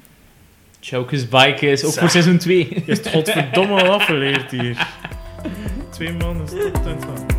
You. 0.90 0.96
Chokers 1.02 1.30
Bikers, 1.30 1.84
ook 1.84 1.94
voor 1.94 2.10
seizoen 2.10 2.38
2. 2.38 2.68
Je 2.70 2.82
hebt 2.86 3.10
godverdomme 3.10 3.82
al 3.82 3.94
afgeleerd 3.94 4.52
hier. 4.52 4.88
Twee 5.90 6.14
mannen, 6.14 6.48
stop 6.48 6.74
het 6.74 7.35